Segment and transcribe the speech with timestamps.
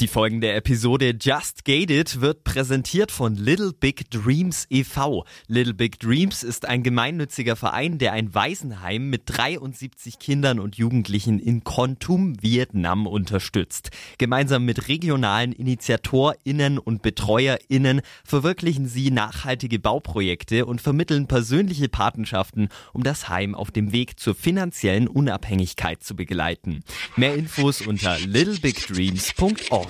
[0.00, 5.24] Die folgende Episode Just Gated wird präsentiert von Little Big Dreams e.V.
[5.48, 11.40] Little Big Dreams ist ein gemeinnütziger Verein, der ein Waisenheim mit 73 Kindern und Jugendlichen
[11.40, 13.90] in Kontum, Vietnam unterstützt.
[14.18, 23.02] Gemeinsam mit regionalen InitiatorInnen und BetreuerInnen verwirklichen sie nachhaltige Bauprojekte und vermitteln persönliche Patenschaften, um
[23.02, 26.84] das Heim auf dem Weg zur finanziellen Unabhängigkeit zu begleiten.
[27.16, 29.87] Mehr Infos unter littlebigdreams.org.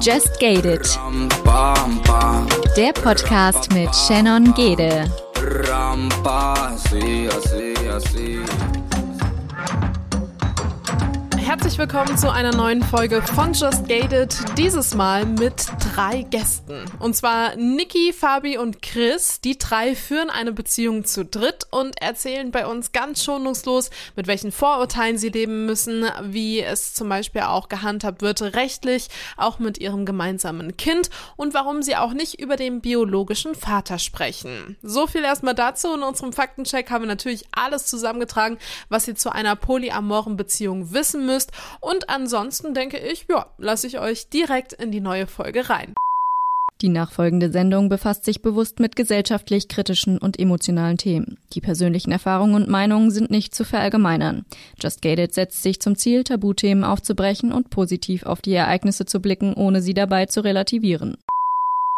[0.00, 0.86] Just Gated.
[2.76, 5.06] Der Podcast mit Shannon Gede.
[11.44, 14.34] Herzlich willkommen zu einer neuen Folge von Just Gated.
[14.56, 16.86] Dieses Mal mit drei Gästen.
[17.00, 19.42] Und zwar Niki, Fabi und Chris.
[19.42, 24.52] Die drei führen eine Beziehung zu dritt und erzählen bei uns ganz schonungslos, mit welchen
[24.52, 30.06] Vorurteilen sie leben müssen, wie es zum Beispiel auch gehandhabt wird rechtlich, auch mit ihrem
[30.06, 34.78] gemeinsamen Kind und warum sie auch nicht über den biologischen Vater sprechen.
[34.82, 35.92] So viel erstmal dazu.
[35.92, 38.56] In unserem Faktencheck haben wir natürlich alles zusammengetragen,
[38.88, 41.52] was ihr zu einer polyamoren Beziehung wissen müsst müsst.
[41.80, 45.94] Und ansonsten denke ich, ja, lasse ich euch direkt in die neue Folge rein.
[46.80, 51.38] Die nachfolgende Sendung befasst sich bewusst mit gesellschaftlich kritischen und emotionalen Themen.
[51.52, 54.44] Die persönlichen Erfahrungen und Meinungen sind nicht zu verallgemeinern.
[54.82, 59.54] Just Gated setzt sich zum Ziel, Tabuthemen aufzubrechen und positiv auf die Ereignisse zu blicken,
[59.54, 61.16] ohne sie dabei zu relativieren.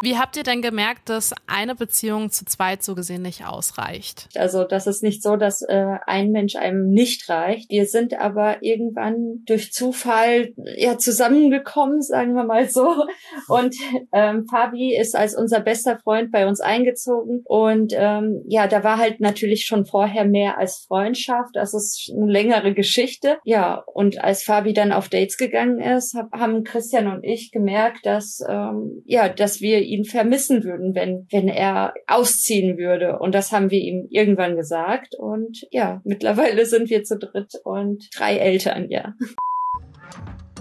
[0.02, 4.28] Wie habt ihr denn gemerkt, dass eine Beziehung zu zweit so gesehen nicht ausreicht?
[4.34, 7.70] Also das ist nicht so, dass äh, ein Mensch einem nicht reicht.
[7.70, 13.06] Wir sind aber irgendwann durch Zufall ja zusammengekommen, sagen wir mal so.
[13.48, 13.74] Und
[14.12, 17.40] ähm, Fabi ist als unser bester Freund bei uns eingezogen.
[17.46, 21.54] Und ähm, ja, da war halt natürlich schon vorher mehr als Freundschaft.
[21.54, 23.38] Das ist eine längere Geschichte.
[23.44, 28.04] Ja, und als Fabi dann auf Dates gegangen ist, hab, haben Christian und ich gemerkt,
[28.04, 33.18] dass ähm, ja, dass wir ihn vermissen würden, wenn, wenn er ausziehen würde.
[33.18, 35.14] Und das haben wir ihm irgendwann gesagt.
[35.14, 39.14] Und ja, mittlerweile sind wir zu dritt und drei Eltern, ja.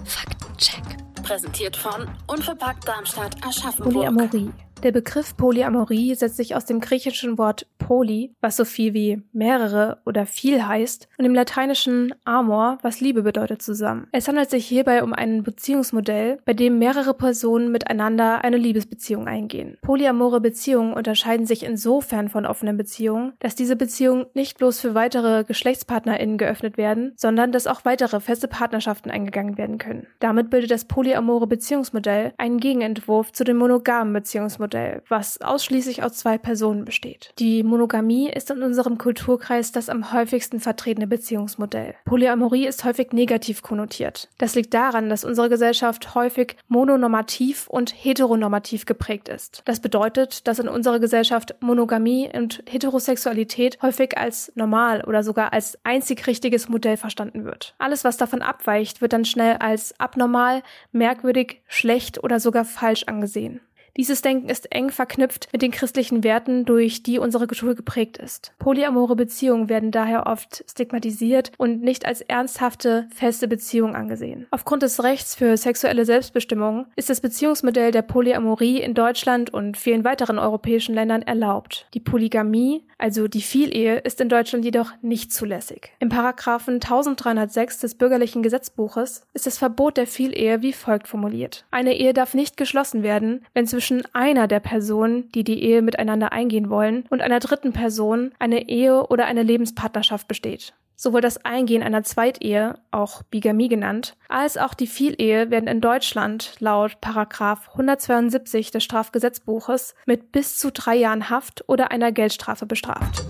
[0.04, 0.84] Faktencheck.
[1.22, 3.94] Präsentiert von Unverpackt Darmstadt Aschaffenburg.
[3.94, 4.50] Polyamorie.
[4.82, 9.98] Der Begriff Polyamorie setzt sich aus dem griechischen Wort poly, was so viel wie mehrere
[10.04, 14.06] oder viel heißt, und dem lateinischen amor, was Liebe bedeutet, zusammen.
[14.12, 19.78] Es handelt sich hierbei um ein Beziehungsmodell, bei dem mehrere Personen miteinander eine Liebesbeziehung eingehen.
[19.80, 25.44] Polyamore Beziehungen unterscheiden sich insofern von offenen Beziehungen, dass diese Beziehungen nicht bloß für weitere
[25.44, 30.06] GeschlechtspartnerInnen geöffnet werden, sondern dass auch weitere feste Partnerschaften eingegangen werden können.
[30.20, 36.14] Damit bildet das polyamore Beziehungsmodell einen Gegenentwurf zu dem monogamen Beziehungsmodell Beziehungsmodell, was ausschließlich aus
[36.14, 37.32] zwei Personen besteht.
[37.38, 41.94] Die Monogamie ist in unserem Kulturkreis das am häufigsten vertretene Beziehungsmodell.
[42.04, 44.28] Polyamorie ist häufig negativ konnotiert.
[44.38, 49.62] Das liegt daran, dass unsere Gesellschaft häufig mononormativ und heteronormativ geprägt ist.
[49.64, 55.78] Das bedeutet, dass in unserer Gesellschaft Monogamie und Heterosexualität häufig als normal oder sogar als
[55.84, 57.74] einzig richtiges Modell verstanden wird.
[57.78, 60.62] Alles, was davon abweicht, wird dann schnell als abnormal,
[60.92, 63.60] merkwürdig, schlecht oder sogar falsch angesehen.
[63.96, 68.52] Dieses Denken ist eng verknüpft mit den christlichen Werten, durch die unsere Kultur geprägt ist.
[68.58, 74.46] Polyamore Beziehungen werden daher oft stigmatisiert und nicht als ernsthafte, feste Beziehung angesehen.
[74.50, 80.04] Aufgrund des Rechts für sexuelle Selbstbestimmung ist das Beziehungsmodell der Polyamorie in Deutschland und vielen
[80.04, 81.88] weiteren europäischen Ländern erlaubt.
[81.94, 85.92] Die Polygamie, also die Vielehe, ist in Deutschland jedoch nicht zulässig.
[86.00, 91.64] Im Paragraphen 1306 des bürgerlichen Gesetzbuches ist das Verbot der Vielehe wie folgt formuliert.
[91.70, 95.80] Eine Ehe darf nicht geschlossen werden, wenn zwischen zwischen einer der Personen, die die Ehe
[95.80, 100.74] miteinander eingehen wollen, und einer dritten Person eine Ehe oder eine Lebenspartnerschaft besteht.
[100.96, 106.54] Sowohl das Eingehen einer Zweitehe, auch Bigamie genannt, als auch die Vielehe werden in Deutschland
[106.58, 113.24] laut Paragraph 172 des Strafgesetzbuches mit bis zu drei Jahren Haft oder einer Geldstrafe bestraft.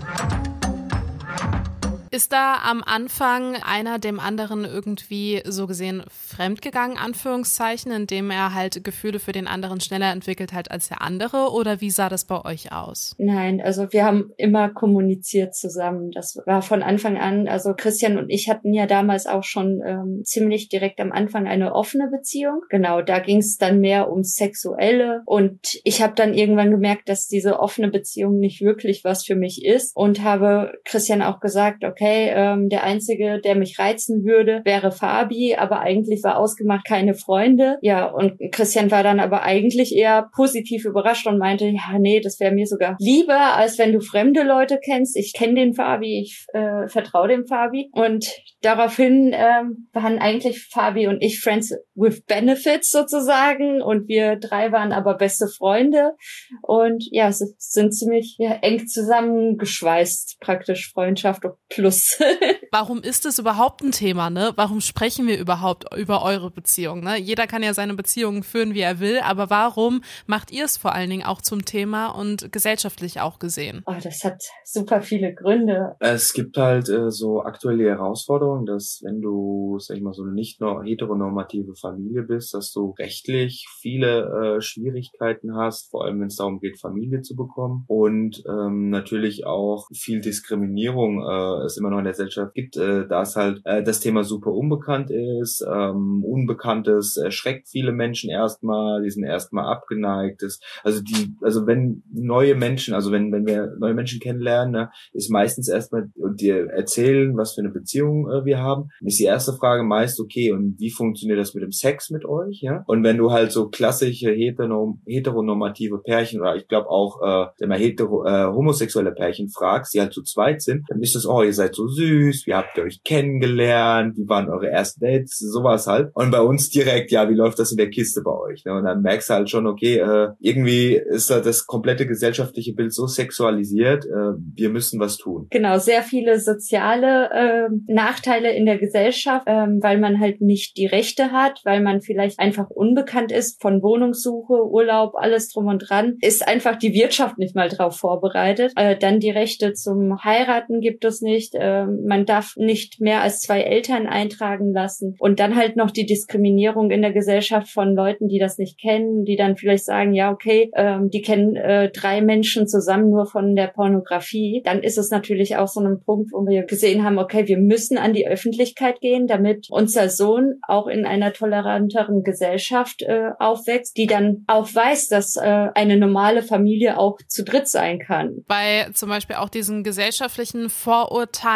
[2.17, 8.83] Ist da am Anfang einer dem anderen irgendwie so gesehen fremdgegangen, Anführungszeichen, indem er halt
[8.83, 11.51] Gefühle für den anderen schneller entwickelt hat als der andere?
[11.51, 13.13] Oder wie sah das bei euch aus?
[13.19, 16.09] Nein, also wir haben immer kommuniziert zusammen.
[16.09, 20.21] Das war von Anfang an, also Christian und ich hatten ja damals auch schon ähm,
[20.23, 22.61] ziemlich direkt am Anfang eine offene Beziehung.
[22.71, 25.21] Genau, da ging es dann mehr ums Sexuelle.
[25.27, 29.63] Und ich habe dann irgendwann gemerkt, dass diese offene Beziehung nicht wirklich was für mich
[29.63, 34.61] ist und habe Christian auch gesagt, okay, hey, ähm, der Einzige, der mich reizen würde,
[34.63, 37.77] wäre Fabi, aber eigentlich war ausgemacht keine Freunde.
[37.81, 42.39] Ja, und Christian war dann aber eigentlich eher positiv überrascht und meinte, ja, nee, das
[42.39, 45.17] wäre mir sogar lieber, als wenn du fremde Leute kennst.
[45.17, 47.89] Ich kenne den Fabi, ich äh, vertraue dem Fabi.
[47.91, 48.31] Und
[48.61, 54.91] daraufhin ähm, waren eigentlich Fabi und ich Friends with Benefits sozusagen und wir drei waren
[54.91, 56.13] aber beste Freunde
[56.61, 61.86] und ja, sind ziemlich ja, eng zusammengeschweißt, praktisch Freundschaft plus.
[62.71, 64.51] Warum ist es überhaupt ein Thema, ne?
[64.55, 67.17] Warum sprechen wir überhaupt über eure Beziehung, ne?
[67.17, 70.93] Jeder kann ja seine Beziehungen führen, wie er will, aber warum macht ihr es vor
[70.93, 73.83] allen Dingen auch zum Thema und gesellschaftlich auch gesehen?
[73.85, 75.95] Oh, das hat super viele Gründe.
[75.99, 80.33] Es gibt halt äh, so aktuelle Herausforderungen, dass wenn du, sag ich mal, so eine
[80.33, 86.27] nicht nur heteronormative Familie bist, dass du rechtlich viele äh, Schwierigkeiten hast, vor allem wenn
[86.27, 91.89] es darum geht, Familie zu bekommen und ähm, natürlich auch viel Diskriminierung äh, es immer
[91.89, 95.65] noch in der Gesellschaft gibt, äh, da es halt äh, das Thema super unbekannt ist.
[95.67, 100.41] Ähm, Unbekanntes erschreckt viele Menschen erstmal, die sind erstmal abgeneigt.
[100.41, 104.89] Das, also die, also wenn neue Menschen, also wenn wenn wir neue Menschen kennenlernen, ne,
[105.13, 109.25] ist meistens erstmal und dir erzählen, was für eine Beziehung äh, wir haben, ist die
[109.25, 112.83] erste Frage meist okay und wie funktioniert das mit dem Sex mit euch, ja?
[112.87, 117.77] Und wenn du halt so klassische heteronorm heteronormative Pärchen oder ich glaube auch äh, mal
[117.77, 121.53] hetero, äh, homosexuelle Pärchen fragst, die halt zu zweit sind, dann ist das, oh, ihr
[121.53, 126.09] seid so süß, wie habt ihr euch kennengelernt, wie waren eure ersten Dates, sowas halt.
[126.13, 128.65] Und bei uns direkt, ja, wie läuft das in der Kiste bei euch?
[128.65, 128.73] Ne?
[128.73, 132.93] Und dann merkst du halt schon, okay, äh, irgendwie ist da das komplette gesellschaftliche Bild
[132.93, 135.47] so sexualisiert, äh, wir müssen was tun.
[135.49, 140.85] Genau, sehr viele soziale äh, Nachteile in der Gesellschaft, ähm, weil man halt nicht die
[140.85, 146.17] Rechte hat, weil man vielleicht einfach unbekannt ist von Wohnungssuche, Urlaub, alles drum und dran,
[146.21, 148.73] ist einfach die Wirtschaft nicht mal drauf vorbereitet.
[148.75, 151.55] Äh, dann die Rechte zum Heiraten gibt es nicht.
[151.57, 155.15] Äh, man darf nicht mehr als zwei Eltern eintragen lassen.
[155.19, 159.25] Und dann halt noch die Diskriminierung in der Gesellschaft von Leuten, die das nicht kennen,
[159.25, 163.55] die dann vielleicht sagen, ja, okay, äh, die kennen äh, drei Menschen zusammen nur von
[163.55, 164.61] der Pornografie.
[164.63, 167.97] Dann ist es natürlich auch so ein Punkt, wo wir gesehen haben, okay, wir müssen
[167.97, 174.07] an die Öffentlichkeit gehen, damit unser Sohn auch in einer toleranteren Gesellschaft äh, aufwächst, die
[174.07, 175.41] dann auch weiß, dass äh,
[175.73, 178.43] eine normale Familie auch zu dritt sein kann.
[178.47, 181.46] Bei zum Beispiel auch diesen gesellschaftlichen Vorurteilen,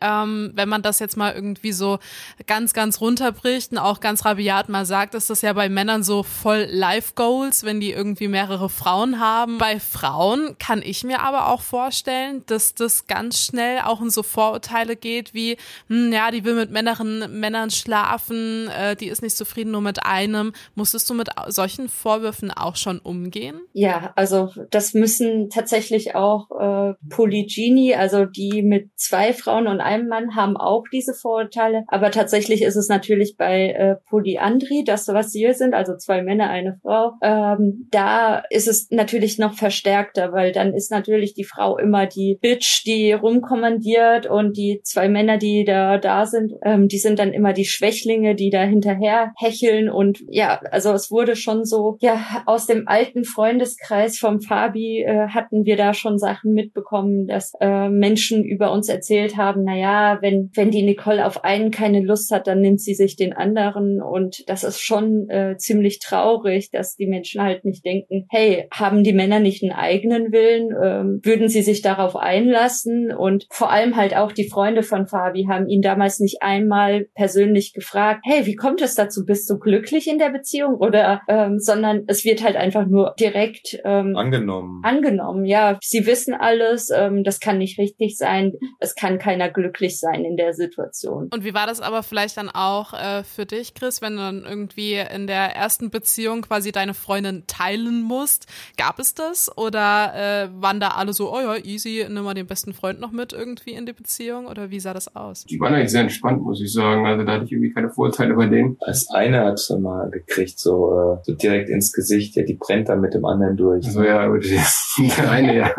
[0.00, 1.98] ähm, wenn man das jetzt mal irgendwie so
[2.46, 6.22] ganz, ganz runterbricht und auch ganz rabiat mal sagt, ist das ja bei Männern so
[6.22, 9.58] voll Life Goals, wenn die irgendwie mehrere Frauen haben.
[9.58, 14.22] Bei Frauen kann ich mir aber auch vorstellen, dass das ganz schnell auch in so
[14.22, 15.56] Vorurteile geht wie,
[15.88, 20.04] hm, ja, die will mit Männern, Männern schlafen, äh, die ist nicht zufrieden nur mit
[20.04, 20.52] einem.
[20.74, 23.60] Musstest du mit solchen Vorwürfen auch schon umgehen?
[23.72, 30.08] Ja, also das müssen tatsächlich auch äh, Polygini, also die mit zwei Frauen und einem
[30.08, 31.84] Mann haben auch diese Vorurteile.
[31.88, 36.48] Aber tatsächlich ist es natürlich bei äh, Polyandrie, das was wir sind, also zwei Männer,
[36.48, 41.78] eine Frau, ähm, da ist es natürlich noch verstärkter, weil dann ist natürlich die Frau
[41.78, 46.98] immer die Bitch, die rumkommandiert und die zwei Männer, die da da sind, ähm, die
[46.98, 51.64] sind dann immer die Schwächlinge, die da hinterher hecheln und ja, also es wurde schon
[51.64, 57.26] so, ja, aus dem alten Freundeskreis vom Fabi äh, hatten wir da schon Sachen mitbekommen,
[57.26, 58.88] dass äh, Menschen über uns
[59.22, 62.80] erzählt haben, na ja, wenn, wenn die Nicole auf einen keine Lust hat, dann nimmt
[62.80, 64.02] sie sich den anderen.
[64.02, 69.04] Und das ist schon äh, ziemlich traurig, dass die Menschen halt nicht denken, hey, haben
[69.04, 73.12] die Männer nicht einen eigenen Willen, ähm, würden sie sich darauf einlassen?
[73.12, 77.72] Und vor allem halt auch die Freunde von Fabi haben ihn damals nicht einmal persönlich
[77.72, 80.74] gefragt, hey, wie kommt es dazu, bist du glücklich in der Beziehung?
[80.76, 84.82] Oder, ähm, sondern es wird halt einfach nur direkt ähm, angenommen.
[84.84, 89.98] Angenommen, ja, sie wissen alles, ähm, das kann nicht richtig sein, es kann keiner glücklich
[89.98, 91.28] sein in der Situation.
[91.32, 94.44] Und wie war das aber vielleicht dann auch äh, für dich, Chris, wenn du dann
[94.44, 98.46] irgendwie in der ersten Beziehung quasi deine Freundin teilen musst?
[98.76, 102.46] Gab es das oder äh, waren da alle so, oh ja, easy, nimm mal den
[102.46, 105.44] besten Freund noch mit irgendwie in die Beziehung oder wie sah das aus?
[105.44, 107.06] Die waren eigentlich sehr entspannt, muss ich sagen.
[107.06, 108.76] Also da hatte ich irgendwie keine Vorurteile bei denen.
[108.80, 112.88] Als eine hat es mal gekriegt, so, äh, so direkt ins Gesicht, ja, die brennt
[112.88, 113.86] dann mit dem anderen durch.
[113.86, 114.28] Also ja,
[114.98, 115.74] der eine, ja.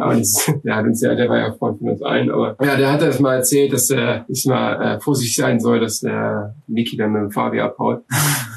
[0.00, 2.76] Aber das, der hat uns ja, der war ja Freund von uns allen, aber ja,
[2.76, 6.54] der hat das mal erzählt, dass er äh, mal äh, vorsichtig sein soll, dass der
[6.66, 8.04] Niki dann mit dem Fabi abhaut.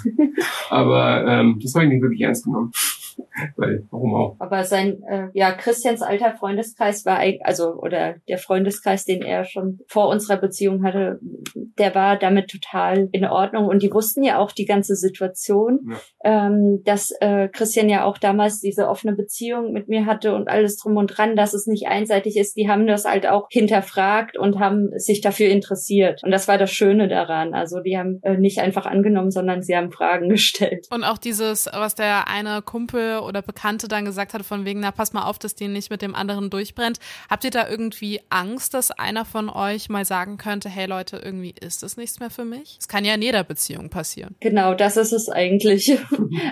[0.69, 2.71] aber ähm, das habe ich nicht wirklich ernst genommen.
[3.55, 4.35] Weil, warum auch?
[4.39, 9.79] Aber sein, äh, ja, Christians alter Freundeskreis war, also, oder der Freundeskreis, den er schon
[9.87, 11.19] vor unserer Beziehung hatte,
[11.77, 13.67] der war damit total in Ordnung.
[13.67, 15.91] Und die wussten ja auch die ganze Situation,
[16.23, 16.47] ja.
[16.47, 20.77] ähm, dass äh, Christian ja auch damals diese offene Beziehung mit mir hatte und alles
[20.77, 22.55] drum und dran, dass es nicht einseitig ist.
[22.55, 26.21] Die haben das halt auch hinterfragt und haben sich dafür interessiert.
[26.23, 27.53] Und das war das Schöne daran.
[27.53, 30.87] Also die haben äh, nicht einfach angenommen, sondern sie haben Fragen gestellt.
[30.91, 34.91] Und auch dieses, was der eine Kumpel oder Bekannte dann gesagt hat, von wegen, na
[34.91, 36.99] pass mal auf, dass die nicht mit dem anderen durchbrennt.
[37.29, 41.53] Habt ihr da irgendwie Angst, dass einer von euch mal sagen könnte, hey Leute, irgendwie
[41.59, 42.77] ist das nichts mehr für mich?
[42.77, 44.35] Das kann ja in jeder Beziehung passieren.
[44.39, 45.97] Genau, das ist es eigentlich.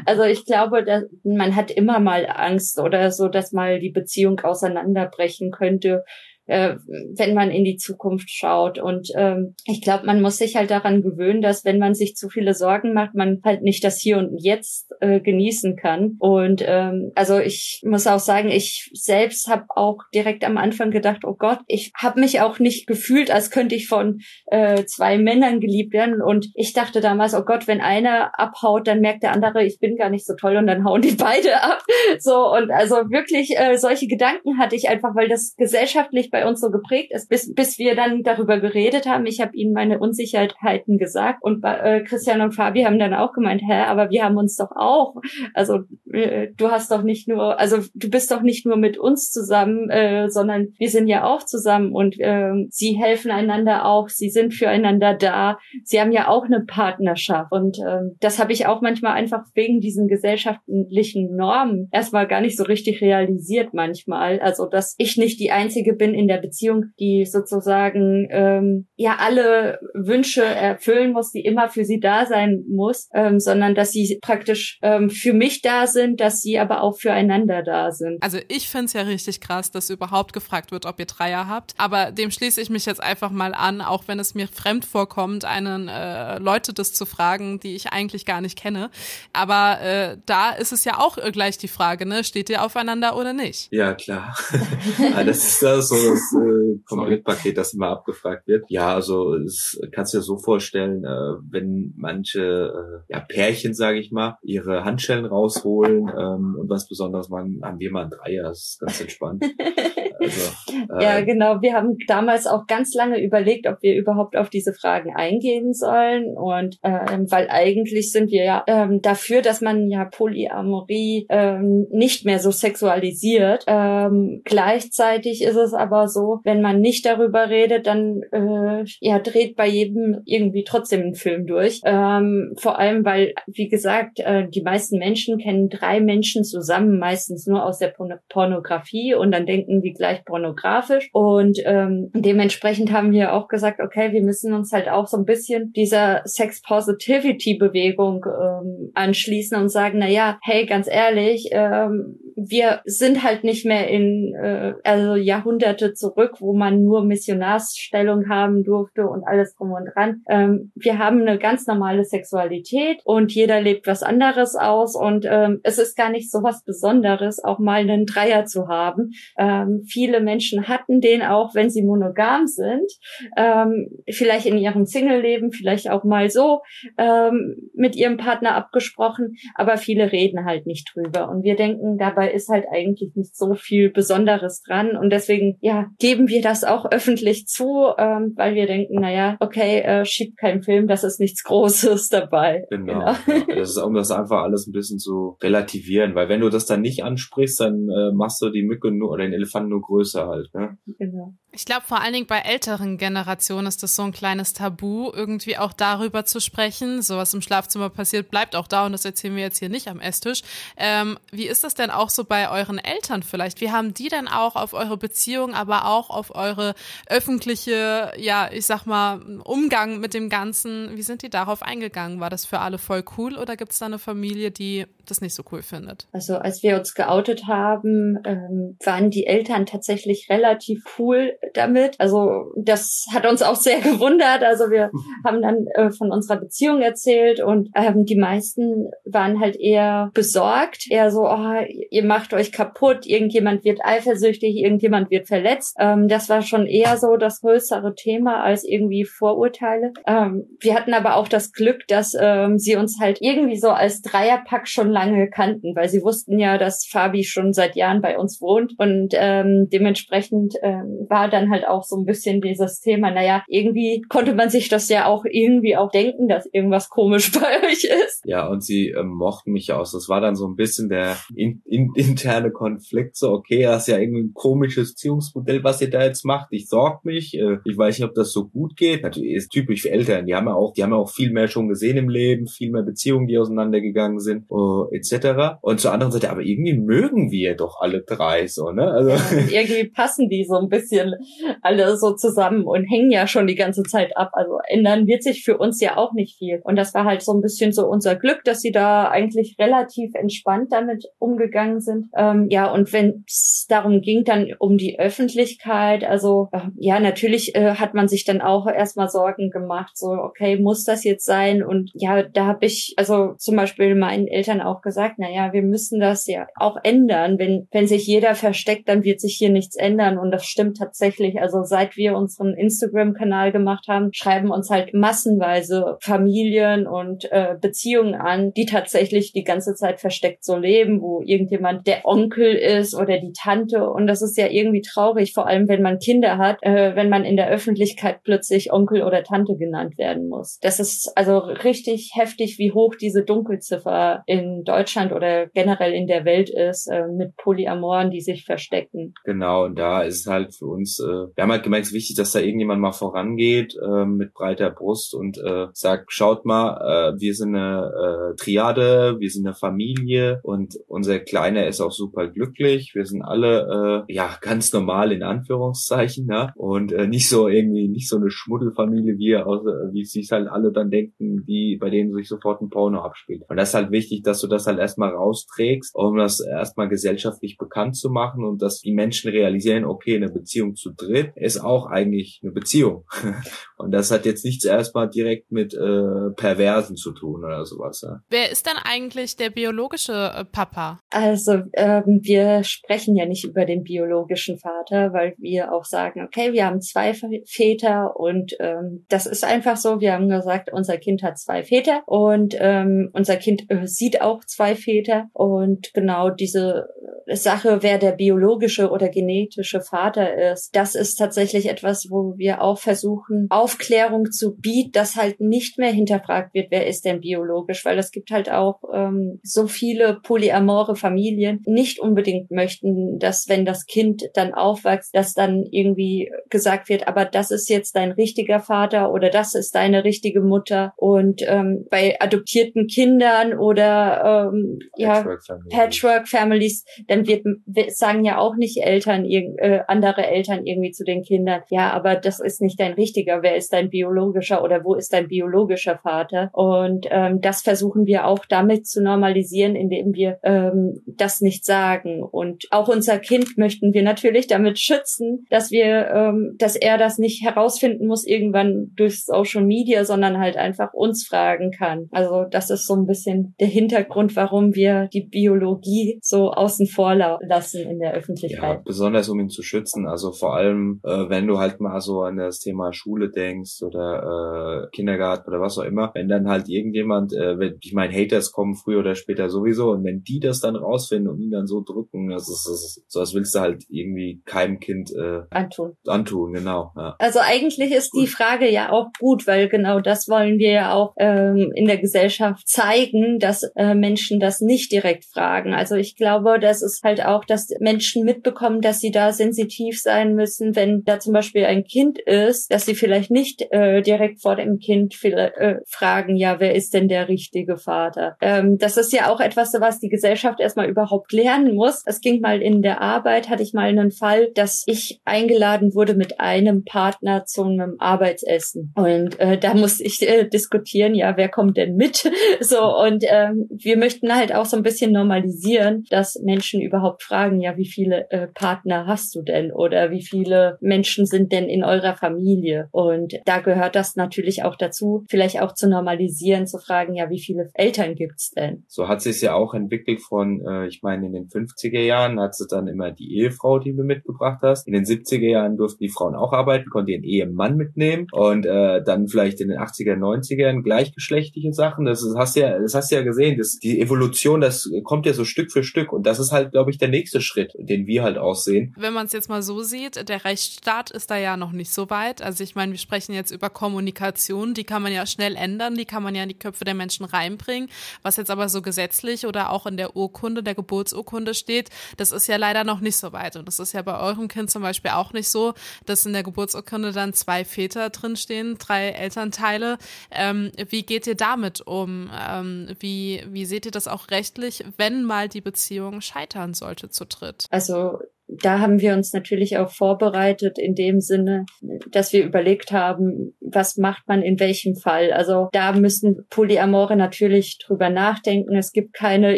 [0.05, 4.39] Also ich glaube, dass man hat immer mal Angst oder so, dass mal die Beziehung
[4.39, 6.03] auseinanderbrechen könnte
[6.49, 6.77] äh,
[7.15, 8.79] wenn man in die Zukunft schaut.
[8.79, 12.27] Und ähm, ich glaube, man muss sich halt daran gewöhnen, dass wenn man sich zu
[12.27, 16.15] viele Sorgen macht, man halt nicht das Hier und Jetzt äh, genießen kann.
[16.19, 21.23] Und ähm, also ich muss auch sagen, ich selbst habe auch direkt am Anfang gedacht,
[21.23, 25.59] oh Gott, ich habe mich auch nicht gefühlt, als könnte ich von äh, zwei Männern
[25.59, 26.21] geliebt werden.
[26.21, 29.95] Und ich dachte damals, oh Gott, wenn einer abhaut, dann merkt der andere, ich bin
[29.97, 31.83] gar nicht so toll und dann hauen die beide ab.
[32.17, 36.47] So und also wirklich äh, solche Gedanken hatte ich einfach, weil das gesellschaftlich bei bei
[36.47, 39.25] uns so geprägt ist, bis, bis wir dann darüber geredet haben.
[39.25, 43.61] Ich habe ihnen meine Unsicherheiten gesagt und äh, Christian und Fabi haben dann auch gemeint,
[43.65, 45.15] hä, aber wir haben uns doch auch.
[45.53, 45.79] Also
[46.11, 49.89] äh, du hast doch nicht nur, also du bist doch nicht nur mit uns zusammen,
[49.89, 54.53] äh, sondern wir sind ja auch zusammen und äh, sie helfen einander auch, sie sind
[54.53, 59.13] füreinander da, sie haben ja auch eine Partnerschaft und äh, das habe ich auch manchmal
[59.13, 64.39] einfach wegen diesen gesellschaftlichen Normen erstmal gar nicht so richtig realisiert manchmal.
[64.39, 69.79] Also dass ich nicht die einzige bin in der Beziehung, die sozusagen ähm, ja alle
[69.93, 74.79] Wünsche erfüllen muss, die immer für sie da sein muss, ähm, sondern dass sie praktisch
[74.81, 78.21] ähm, für mich da sind, dass sie aber auch füreinander da sind.
[78.21, 81.73] Also ich finde es ja richtig krass, dass überhaupt gefragt wird, ob ihr Dreier habt.
[81.77, 85.45] Aber dem schließe ich mich jetzt einfach mal an, auch wenn es mir fremd vorkommt,
[85.45, 88.89] einen äh, Leute das zu fragen, die ich eigentlich gar nicht kenne.
[89.33, 92.23] Aber äh, da ist es ja auch gleich die Frage, ne?
[92.23, 93.67] Steht ihr aufeinander oder nicht?
[93.71, 94.35] Ja, klar.
[95.25, 98.65] das ist das so das äh, Komplettpaket, das immer abgefragt wird.
[98.69, 103.99] Ja, also es kannst du dir so vorstellen, äh, wenn manche äh, ja, Pärchen, sage
[103.99, 108.43] ich mal, ihre Handschellen rausholen ähm, und was Besonderes machen, haben wir mal ein Dreier.
[108.43, 109.45] Das ist ganz entspannt.
[110.19, 110.51] Also,
[110.99, 111.61] äh, ja, genau.
[111.61, 116.35] Wir haben damals auch ganz lange überlegt, ob wir überhaupt auf diese Fragen eingehen sollen.
[116.37, 122.25] Und ähm, weil eigentlich sind wir ja ähm, dafür, dass man ja Polyamorie ähm, nicht
[122.25, 123.63] mehr so sexualisiert.
[123.67, 129.55] Ähm, gleichzeitig ist es aber so, wenn man nicht darüber redet, dann äh, ja dreht
[129.55, 131.81] bei jedem irgendwie trotzdem ein Film durch.
[131.85, 137.47] Ähm, vor allem, weil, wie gesagt, äh, die meisten Menschen kennen drei Menschen zusammen, meistens
[137.47, 137.93] nur aus der
[138.29, 141.09] Pornografie und dann denken die gleich vielleicht pornografisch.
[141.13, 145.25] Und ähm, dementsprechend haben wir auch gesagt, okay, wir müssen uns halt auch so ein
[145.25, 152.19] bisschen dieser Sex Positivity Bewegung ähm, anschließen und sagen, na ja, hey, ganz ehrlich, ähm,
[152.47, 158.63] wir sind halt nicht mehr in äh, also Jahrhunderte zurück, wo man nur Missionarsstellung haben
[158.63, 160.21] durfte und alles drum und dran.
[160.29, 165.59] Ähm, wir haben eine ganz normale Sexualität und jeder lebt was anderes aus und ähm,
[165.63, 169.11] es ist gar nicht so was Besonderes, auch mal einen Dreier zu haben.
[169.37, 172.89] Ähm, viele Menschen hatten den auch, wenn sie monogam sind,
[173.37, 176.61] ähm, vielleicht in ihrem Single-Leben, vielleicht auch mal so
[176.97, 182.28] ähm, mit ihrem Partner abgesprochen, aber viele reden halt nicht drüber und wir denken dabei
[182.31, 184.95] ist halt eigentlich nicht so viel Besonderes dran.
[184.95, 189.79] Und deswegen, ja, geben wir das auch öffentlich zu, ähm, weil wir denken, naja, okay,
[189.79, 192.65] äh, schiebt kein Film, das ist nichts Großes dabei.
[192.69, 192.93] Genau.
[192.93, 193.05] genau.
[193.27, 193.55] Ja.
[193.55, 196.81] Das ist um das einfach alles ein bisschen zu relativieren, weil wenn du das dann
[196.81, 200.53] nicht ansprichst, dann äh, machst du die Mücke nur oder den Elefanten nur größer halt.
[200.53, 200.77] Ne?
[200.97, 201.33] Genau.
[201.51, 205.57] Ich glaube, vor allen Dingen bei älteren Generationen ist das so ein kleines Tabu, irgendwie
[205.57, 207.01] auch darüber zu sprechen.
[207.01, 209.87] So was im Schlafzimmer passiert, bleibt auch da und das erzählen wir jetzt hier nicht
[209.87, 210.43] am Esstisch.
[210.77, 213.61] Ähm, wie ist das denn auch so bei euren Eltern vielleicht?
[213.61, 216.73] Wie haben die denn auch auf eure Beziehung, aber auch auf eure
[217.07, 222.19] öffentliche, ja, ich sag mal, Umgang mit dem Ganzen, wie sind die darauf eingegangen?
[222.19, 225.35] War das für alle voll cool oder gibt es da eine Familie, die das nicht
[225.35, 226.07] so cool findet?
[226.11, 231.95] Also als wir uns geoutet haben, ähm, waren die Eltern tatsächlich relativ cool damit.
[231.99, 234.43] Also das hat uns auch sehr gewundert.
[234.43, 234.91] Also wir
[235.25, 240.85] haben dann äh, von unserer Beziehung erzählt und ähm, die meisten waren halt eher besorgt,
[240.89, 241.53] eher so, oh,
[241.89, 245.75] ihr macht euch kaputt, irgendjemand wird eifersüchtig, irgendjemand wird verletzt.
[245.79, 249.93] Ähm, das war schon eher so das größere Thema als irgendwie Vorurteile.
[250.05, 254.01] Ähm, wir hatten aber auch das Glück, dass ähm, sie uns halt irgendwie so als
[254.01, 258.41] Dreierpack schon lange kannten, weil sie wussten ja, dass Fabi schon seit Jahren bei uns
[258.41, 263.43] wohnt und ähm, dementsprechend ähm, war dann halt auch so ein bisschen dieses Thema, naja,
[263.47, 267.83] irgendwie konnte man sich das ja auch irgendwie auch denken, dass irgendwas komisch bei euch
[267.83, 268.21] ist.
[268.25, 269.91] Ja, und sie ähm, mochten mich aus.
[269.91, 273.93] Das war dann so ein bisschen der in, in, interne Konflikt, so, okay, das ist
[273.93, 276.47] ja irgendwie ein komisches Beziehungsmodell, was ihr da jetzt macht.
[276.51, 279.03] Ich sorg mich, äh, ich weiß nicht, ob das so gut geht.
[279.03, 281.47] Natürlich ist typisch für Eltern, die haben ja auch, die haben ja auch viel mehr
[281.47, 284.45] schon gesehen im Leben, viel mehr Beziehungen, die auseinandergegangen sind,
[284.91, 285.57] etc.
[285.61, 288.91] Und zur anderen Seite, aber irgendwie mögen wir doch alle drei so, ne?
[288.91, 291.15] Also ja, irgendwie passen die so ein bisschen
[291.61, 294.31] alle so zusammen und hängen ja schon die ganze Zeit ab.
[294.33, 296.61] Also ändern wird sich für uns ja auch nicht viel.
[296.63, 300.13] Und das war halt so ein bisschen so unser Glück, dass sie da eigentlich relativ
[300.15, 302.07] entspannt damit umgegangen sind.
[302.15, 307.55] Ähm, ja, und wenn es darum ging, dann um die Öffentlichkeit, also äh, ja, natürlich
[307.55, 311.63] äh, hat man sich dann auch erstmal Sorgen gemacht, so, okay, muss das jetzt sein?
[311.63, 315.99] Und ja, da habe ich also zum Beispiel meinen Eltern auch gesagt, na wir müssen
[315.99, 317.39] das ja auch ändern.
[317.39, 320.17] Wenn, wenn sich jeder versteckt, dann wird sich hier nichts ändern.
[320.17, 321.39] Und das stimmt tatsächlich.
[321.41, 328.15] Also seit wir unseren Instagram-Kanal gemacht haben, schreiben uns halt massenweise Familien und äh, Beziehungen
[328.15, 333.19] an, die tatsächlich die ganze Zeit versteckt so leben, wo irgendjemand der Onkel ist oder
[333.19, 333.89] die Tante.
[333.89, 337.25] Und das ist ja irgendwie traurig, vor allem wenn man Kinder hat, äh, wenn man
[337.25, 340.59] in der Öffentlichkeit plötzlich Onkel oder Tante genannt werden muss.
[340.61, 346.25] Das ist also richtig heftig, wie hoch diese Dunkelziffer in Deutschland oder generell in der
[346.25, 349.13] Welt ist, äh, mit Polyamoren, die sich verstecken.
[349.23, 351.95] Genau, und da ist es halt für uns, äh, wir haben halt gemeint, es ist
[351.95, 357.13] wichtig, dass da irgendjemand mal vorangeht äh, mit breiter Brust und äh, sagt, schaut mal,
[357.15, 361.91] äh, wir sind eine äh, Triade, wir sind eine Familie und unser Kleiner ist auch
[361.91, 362.91] super glücklich.
[362.93, 367.87] Wir sind alle äh, ja ganz normal in Anführungszeichen, ja, und äh, nicht so irgendwie
[367.87, 372.13] nicht so eine Schmuddelfamilie, wie außer, wie sich halt alle dann denken, wie bei denen
[372.13, 373.43] sich sofort ein Porno abspielt.
[373.47, 377.57] Und das ist halt wichtig, dass du das halt erstmal rausträgst, um das erstmal gesellschaftlich
[377.57, 381.87] bekannt zu machen und dass die Menschen realisieren, okay, eine Beziehung zu dritt ist auch
[381.87, 383.05] eigentlich eine Beziehung.
[383.77, 388.01] und das hat jetzt nichts erstmal direkt mit äh, Perversen zu tun oder sowas.
[388.01, 388.21] Ja.
[388.29, 390.99] Wer ist denn eigentlich der biologische äh, Papa?
[391.09, 396.53] Also ähm, wir sprechen ja nicht über den biologischen Vater, weil wir auch sagen, okay,
[396.53, 397.13] wir haben zwei
[397.45, 399.99] Väter und ähm, das ist einfach so.
[399.99, 404.38] Wir haben gesagt, unser Kind hat zwei Väter und ähm, unser Kind äh, sieht auch
[404.45, 405.29] zwei Väter.
[405.33, 406.87] Und genau diese
[407.27, 412.79] Sache, wer der biologische oder genetische Vater ist, das ist tatsächlich etwas, wo wir auch
[412.79, 417.99] versuchen, Aufklärung zu bieten, dass halt nicht mehr hinterfragt wird, wer ist denn biologisch, weil
[417.99, 423.85] es gibt halt auch ähm, so viele polyamore Familien, nicht unbedingt möchten, dass wenn das
[423.85, 429.11] Kind dann aufwächst, dass dann irgendwie gesagt wird, aber das ist jetzt dein richtiger Vater
[429.11, 430.93] oder das ist deine richtige Mutter.
[430.95, 435.25] Und ähm, bei adoptierten Kindern oder ähm, ja,
[435.69, 437.43] Patchwork-Families, dann wird,
[437.89, 442.39] sagen ja auch nicht Eltern, äh, andere Eltern irgendwie zu den Kindern, ja, aber das
[442.39, 446.49] ist nicht dein richtiger, wer ist dein biologischer oder wo ist dein biologischer Vater?
[446.53, 452.23] Und ähm, das versuchen wir auch damit zu normalisieren, indem wir ähm, das nicht sagen.
[452.23, 457.17] Und auch unser Kind möchten wir natürlich damit schützen, dass wir, ähm, dass er das
[457.17, 462.09] nicht herausfinden muss irgendwann durch Social Media, sondern halt einfach uns fragen kann.
[462.11, 467.15] Also das ist so ein bisschen der Hintergrund, warum wir die Biologie so außen vor
[467.15, 468.77] lassen in der Öffentlichkeit.
[468.77, 470.07] Ja, besonders um ihn zu schützen.
[470.07, 474.87] Also vor allem, äh, wenn du halt mal so an das Thema Schule denkst oder
[474.87, 478.51] äh, Kindergarten oder was auch immer, wenn dann halt irgendjemand, äh, wenn, ich meine, Haters
[478.51, 481.81] kommen früher oder später sowieso und wenn die das dann rausfinden und ihn dann so
[481.81, 485.93] drücken, das ist, das ist so, als willst du halt irgendwie keinem Kind äh, antun.
[486.07, 486.91] Antun, genau.
[486.95, 487.15] Ja.
[487.19, 491.13] Also eigentlich ist die Frage ja auch gut, weil genau das wollen wir ja auch
[491.17, 494.08] ähm, in der Gesellschaft zeigen, dass äh, Menschen
[494.39, 495.73] das nicht direkt fragen.
[495.73, 500.35] Also ich glaube, das ist halt auch, dass Menschen mitbekommen, dass sie da sensitiv sein
[500.35, 504.55] müssen, wenn da zum Beispiel ein Kind ist, dass sie vielleicht nicht äh, direkt vor
[504.55, 508.37] dem Kind äh, fragen, ja, wer ist denn der richtige Vater?
[508.41, 512.03] Ähm, das ist ja auch etwas, was die Gesellschaft erstmal überhaupt lernen muss.
[512.05, 516.15] Es ging mal in der Arbeit, hatte ich mal einen Fall, dass ich eingeladen wurde
[516.15, 518.93] mit einem Partner zu einem Arbeitsessen.
[518.95, 522.29] Und äh, da musste ich äh, diskutieren, ja, wer kommt denn mit?
[522.59, 527.61] so, und ähm, wir möchten halt auch so ein bisschen normalisieren, dass Menschen überhaupt fragen,
[527.61, 529.71] ja, wie viele äh, Partner hast du denn?
[529.71, 532.87] Oder wie viele Menschen sind denn in eurer Familie?
[532.91, 537.39] Und da gehört das natürlich auch dazu, vielleicht auch zu normalisieren, zu fragen, ja, wie
[537.39, 538.83] viele Eltern gibt's denn?
[538.87, 542.55] So hat sich ja auch entwickelt von äh, ich meine, in den 50er Jahren hat
[542.55, 544.87] sie dann immer die Ehefrau, die du mitgebracht hast.
[544.87, 549.03] In den 70er Jahren durften die Frauen auch arbeiten, konnten ihren Ehemann mitnehmen und äh,
[549.03, 552.05] dann vielleicht in den 80er, 90ern gleichgeschlechtliche Sachen.
[552.05, 553.57] Das ist, hast ja, das hast ja gesehen.
[553.57, 556.91] Das, die Evolution, das kommt ja so Stück für Stück und das ist halt, glaube
[556.91, 558.93] ich, der nächste Schritt, den wir halt aussehen.
[558.97, 562.09] Wenn man es jetzt mal so sieht, der Rechtsstaat ist da ja noch nicht so
[562.09, 562.41] weit.
[562.41, 566.05] Also ich meine, wir sprechen jetzt über Kommunikation, die kann man ja schnell ändern, die
[566.05, 567.89] kann man ja in die Köpfe der Menschen reinbringen.
[568.21, 572.47] Was jetzt aber so gesetzlich oder auch in der Urkunde, der Geburtsurkunde steht, das ist
[572.47, 573.55] ja leider noch nicht so weit.
[573.55, 575.73] Und das ist ja bei eurem Kind zum Beispiel auch nicht so,
[576.05, 579.97] dass in der Geburtsurkunde dann zwei Väter drinstehen, drei Elternteile.
[580.31, 582.29] Ähm, wie geht ihr damit um?
[582.49, 587.25] Ähm, wie, wie seht ihr das auch rechtlich, wenn mal die Beziehung scheitern sollte zu
[587.25, 587.65] dritt?
[587.69, 588.19] Also
[588.49, 591.65] da haben wir uns natürlich auch vorbereitet in dem Sinne,
[592.11, 595.31] dass wir überlegt haben, was macht man in welchem Fall.
[595.31, 598.75] Also da müssen Polyamore natürlich drüber nachdenken.
[598.75, 599.57] Es gibt keine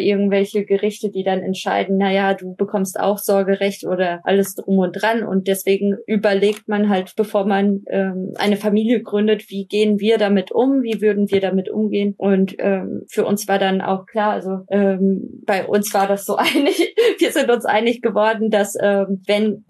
[0.00, 5.24] irgendwelche Gerichte, die dann entscheiden, naja, du bekommst auch Sorgerecht oder alles drum und dran.
[5.24, 10.52] Und deswegen überlegt man halt, bevor man ähm, eine Familie gründet, wie gehen wir damit
[10.52, 12.14] um, wie würden wir damit umgehen.
[12.18, 16.36] Und ähm, für uns war dann auch klar, also ähm, bei uns war das so
[16.36, 19.64] einig, wir sind uns einig geworden, dass ähm, wenn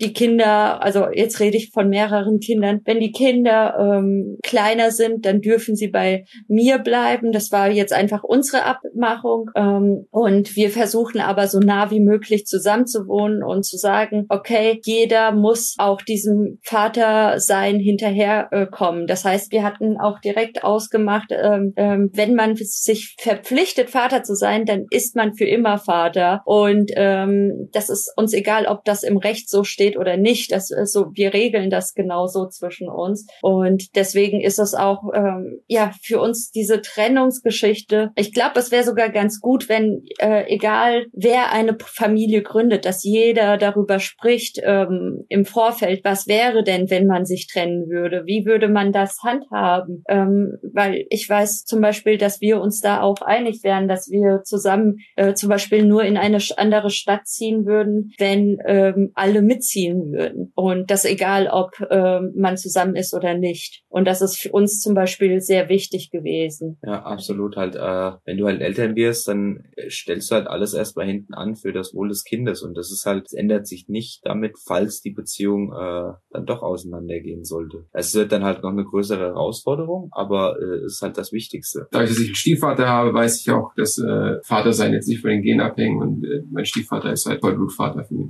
[0.00, 5.26] die Kinder, also jetzt rede ich von mehreren Kindern, wenn die Kinder ähm, kleiner sind,
[5.26, 7.32] dann dürfen sie bei mir bleiben.
[7.32, 9.50] Das war jetzt einfach unsere Abmachung.
[9.54, 15.32] Ähm, und wir versuchen aber so nah wie möglich zusammenzuwohnen und zu sagen, okay, jeder
[15.32, 19.02] muss auch diesem Vater sein hinterherkommen.
[19.02, 24.22] Äh, das heißt, wir hatten auch direkt ausgemacht, ähm, ähm, wenn man sich verpflichtet, Vater
[24.22, 26.42] zu sein, dann ist man für immer Vater.
[26.44, 30.52] Und ähm, das ist uns egal, ob das im Recht so steht oder nicht.
[30.52, 33.26] Das ist so, wir regeln das genauso zwischen uns.
[33.42, 38.10] Und deswegen ist es auch ähm, ja für uns diese Trennungsgeschichte.
[38.16, 43.04] Ich glaube, es wäre sogar ganz gut, wenn äh, egal wer eine Familie gründet, dass
[43.04, 46.00] jeder darüber spricht ähm, im Vorfeld.
[46.04, 48.22] Was wäre denn, wenn man sich trennen würde?
[48.26, 50.02] Wie würde man das handhaben?
[50.08, 54.42] Ähm, weil ich weiß zum Beispiel, dass wir uns da auch einig wären, dass wir
[54.44, 60.12] zusammen äh, zum Beispiel nur in eine andere Stadt ziehen würden, wenn ähm, alle mitziehen
[60.12, 60.52] würden.
[60.54, 63.82] Und das egal, ob ähm, man zusammen ist oder nicht.
[63.88, 66.78] Und das ist für uns zum Beispiel sehr wichtig gewesen.
[66.82, 67.56] Ja, absolut.
[67.56, 71.56] Halt, äh, wenn du halt Eltern wirst, dann stellst du halt alles erstmal hinten an
[71.56, 72.62] für das Wohl des Kindes.
[72.62, 76.62] Und das ist halt, es ändert sich nicht damit, falls die Beziehung äh, dann doch
[76.62, 77.86] auseinandergehen sollte.
[77.92, 81.88] Es wird dann halt noch eine größere Herausforderung, aber äh, ist halt das Wichtigste.
[81.90, 85.08] Da ich, dass ich einen Stiefvater habe, weiß ich auch, dass äh, Vater sein jetzt
[85.08, 88.29] nicht von den Genen abhängen und äh, mein Stiefvater ist halt Vollblutvater für mich.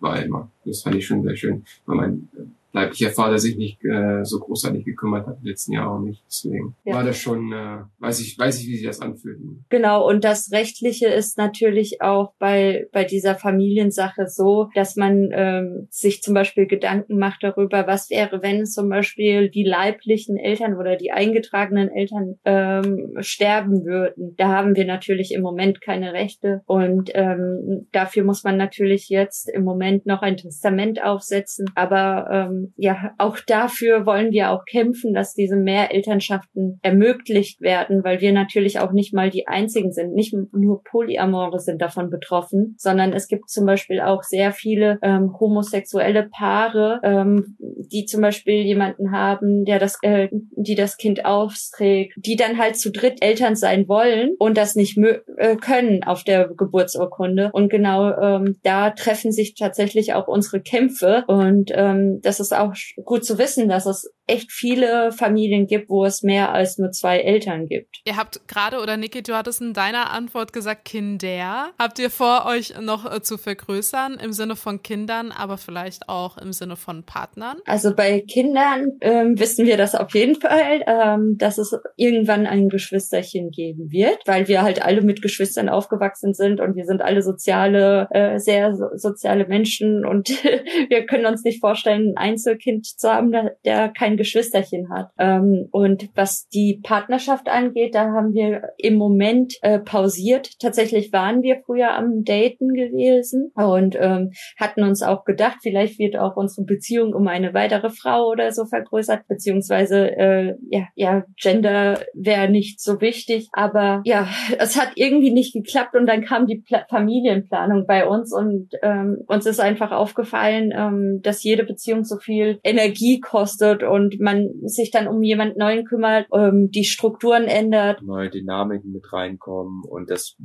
[0.00, 0.50] War immer.
[0.64, 2.28] Das fand ich schon sehr schön, weil mein
[2.74, 6.22] leiblicher Vater sich nicht äh, so großartig gekümmert hat, letzten Jahre auch nicht.
[6.26, 6.94] Deswegen ja.
[6.94, 9.38] war das schon, äh, weiß ich, weiß ich, wie sich das anfühlt.
[9.68, 15.86] Genau, und das Rechtliche ist natürlich auch bei, bei dieser Familiensache so, dass man ähm,
[15.90, 20.96] sich zum Beispiel Gedanken macht darüber, was wäre, wenn zum Beispiel die leiblichen Eltern oder
[20.96, 24.34] die eingetragenen Eltern ähm, sterben würden.
[24.36, 29.48] Da haben wir natürlich im Moment keine Rechte und ähm, dafür muss man natürlich jetzt
[29.48, 31.66] im Moment noch ein Testament aufsetzen.
[31.76, 38.20] Aber ähm, ja, auch dafür wollen wir auch kämpfen, dass diese Mehrelternschaften ermöglicht werden, weil
[38.20, 40.14] wir natürlich auch nicht mal die einzigen sind.
[40.14, 45.38] Nicht nur Polyamore sind davon betroffen, sondern es gibt zum Beispiel auch sehr viele ähm,
[45.38, 52.14] homosexuelle Paare, ähm, die zum Beispiel jemanden haben, der das, äh, die das Kind austrägt,
[52.16, 54.98] die dann halt zu dritt Eltern sein wollen und das nicht
[55.36, 57.50] äh, können auf der Geburtsurkunde.
[57.52, 62.74] Und genau ähm, da treffen sich tatsächlich auch unsere Kämpfe und ähm, das ist auch
[63.04, 67.18] gut zu wissen, dass es echt viele Familien gibt, wo es mehr als nur zwei
[67.18, 68.00] Eltern gibt.
[68.06, 71.70] Ihr habt gerade, oder Niki, du hattest in deiner Antwort gesagt Kinder.
[71.78, 76.38] Habt ihr vor, euch noch äh, zu vergrößern im Sinne von Kindern, aber vielleicht auch
[76.38, 77.58] im Sinne von Partnern?
[77.66, 82.68] Also bei Kindern ähm, wissen wir das auf jeden Fall, ähm, dass es irgendwann ein
[82.68, 87.22] Geschwisterchen geben wird, weil wir halt alle mit Geschwistern aufgewachsen sind und wir sind alle
[87.22, 90.28] soziale, äh, sehr so, soziale Menschen und
[90.88, 93.32] wir können uns nicht vorstellen, ein Einzelkind zu haben,
[93.64, 95.10] der, kein Geschwisterchen hat.
[95.18, 100.58] Ähm, und was die Partnerschaft angeht, da haben wir im Moment äh, pausiert.
[100.60, 106.16] Tatsächlich waren wir früher am Daten gewesen und ähm, hatten uns auch gedacht, vielleicht wird
[106.16, 112.00] auch unsere Beziehung um eine weitere Frau oder so vergrößert, beziehungsweise äh, ja, ja, Gender
[112.14, 113.48] wäre nicht so wichtig.
[113.52, 114.28] Aber ja,
[114.58, 119.22] es hat irgendwie nicht geklappt und dann kam die Pla Familienplanung bei uns und ähm,
[119.26, 124.90] uns ist einfach aufgefallen, ähm, dass jede Beziehung so viel Energie kostet und man sich
[124.90, 128.02] dann um jemand Neuen kümmert, ähm, die Strukturen ändert.
[128.02, 130.36] Neue Dynamiken mit reinkommen und das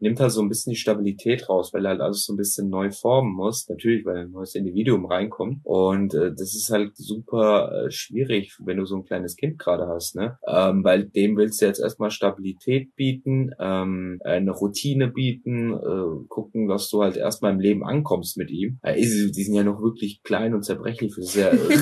[0.00, 2.90] nimmt halt so ein bisschen die Stabilität raus, weil halt alles so ein bisschen neu
[2.90, 3.68] formen muss.
[3.68, 8.78] Natürlich, weil ein neues Individuum reinkommt und äh, das ist halt super äh, schwierig, wenn
[8.78, 10.38] du so ein kleines Kind gerade hast, ne?
[10.46, 16.68] Ähm, weil dem willst du jetzt erstmal Stabilität bieten, ähm, eine Routine bieten, äh, gucken,
[16.68, 18.78] dass du halt erstmal im Leben ankommst mit ihm.
[18.82, 21.78] Äh, die sind ja noch wirklich klein und zerbrechlich für sehr äh,